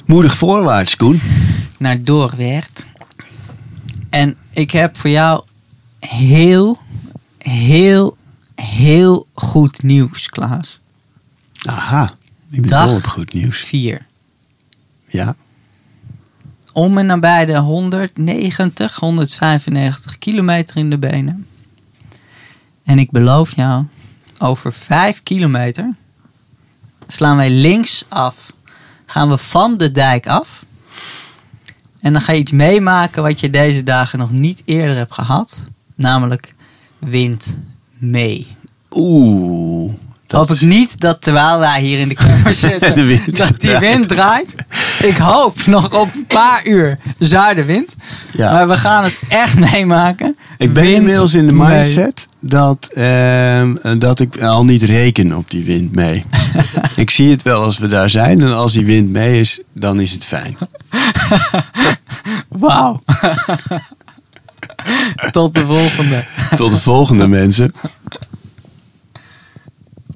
Moedig 0.06 0.36
voorwaarts, 0.36 0.96
Koen. 0.96 1.22
naar 1.78 2.04
Doorwerth. 2.04 2.86
En 4.10 4.38
ik 4.52 4.72
heb 4.72 4.98
voor 4.98 5.10
jou 5.10 5.44
heel, 6.00 6.78
heel, 7.38 8.18
heel 8.56 9.28
goed 9.34 9.84
nieuws, 9.84 10.30
Klaas. 10.30 10.80
Aha. 11.62 12.14
Ik 12.50 12.62
ben 12.62 12.70
Dag. 12.70 12.88
dol 12.88 12.96
op 12.96 13.04
goed 13.06 13.34
nieuws. 13.34 13.60
4. 13.60 14.06
Ja. 15.08 15.36
om 16.74 16.98
en 16.98 17.06
nabij 17.06 17.46
de 17.46 17.58
190, 17.58 18.96
195 18.96 20.18
kilometer 20.18 20.78
in 20.78 20.90
de 20.90 20.98
benen. 20.98 21.48
En 22.84 23.00
ik 23.00 23.12
beloof 23.12 23.56
jou, 23.56 23.86
over 24.42 24.74
5 24.74 25.24
kilometer 25.24 25.96
slaan 27.08 27.36
wij 27.36 27.50
links 27.50 28.06
af. 28.10 28.54
Gaan 29.06 29.30
we 29.30 29.38
van 29.38 29.78
de 29.78 29.92
dijk 29.92 30.28
af. 30.28 30.66
En 32.00 32.14
dan 32.14 32.22
ga 32.22 32.32
je 32.32 32.40
iets 32.40 32.52
meemaken 32.52 33.24
wat 33.24 33.40
je 33.40 33.50
deze 33.50 33.84
dagen 33.84 34.20
nog 34.20 34.32
niet 34.32 34.62
eerder 34.66 34.96
hebt 34.96 35.14
gehad. 35.14 35.68
Namelijk 35.96 36.54
wind 37.00 37.58
mee. 37.98 38.56
Oeh. 38.92 39.94
Dat 40.32 40.50
hoop 40.50 40.50
ik 40.52 40.62
niet 40.62 41.00
dat 41.00 41.22
terwijl 41.22 41.60
wij 41.60 41.82
hier 41.82 42.00
in 42.00 42.08
de 42.08 42.16
kamer 42.16 42.54
zitten, 42.66 42.96
De 42.96 43.04
wind 43.04 43.38
dat 43.38 43.48
die 43.60 43.70
draait. 43.70 43.80
wind 43.80 44.08
draait. 44.08 44.56
Ik 45.04 45.18
hoop 45.18 45.66
nog 45.66 45.94
op 46.00 46.14
een 46.14 46.26
paar 46.28 46.62
uur 46.66 46.98
zuidenwind. 47.20 47.96
Ja. 48.34 48.52
Maar 48.52 48.68
we 48.68 48.78
gaan 48.78 49.04
het 49.04 49.20
echt 49.30 49.60
meemaken. 49.72 50.36
Ik 50.58 50.74
ben 50.74 50.84
Wind 50.84 50.98
inmiddels 50.98 51.34
in 51.34 51.48
de 51.48 51.54
mindset 51.54 52.28
dat, 52.40 52.90
ehm, 52.94 54.00
dat 54.00 54.20
ik 54.20 54.42
al 54.42 54.66
niet 54.66 54.84
reken 54.84 55.38
op 55.38 55.52
die 55.52 55.64
wind 55.66 55.92
mee. 55.92 56.26
ik 56.96 57.10
zie 57.10 57.32
het 57.32 57.42
wel 57.42 57.64
als 57.64 57.78
we 57.78 57.88
daar 57.88 58.10
zijn 58.10 58.42
en 58.42 58.56
als 58.56 58.74
die 58.74 58.86
wind 58.86 59.10
mee 59.10 59.40
is, 59.40 59.62
dan 59.74 60.00
is 60.00 60.12
het 60.12 60.26
fijn. 60.26 60.58
Wauw. 62.48 63.04
Tot 65.32 65.54
de 65.54 65.66
volgende. 65.66 66.26
Tot 66.56 66.72
de 66.72 66.80
volgende 66.80 67.28
mensen. 67.28 67.74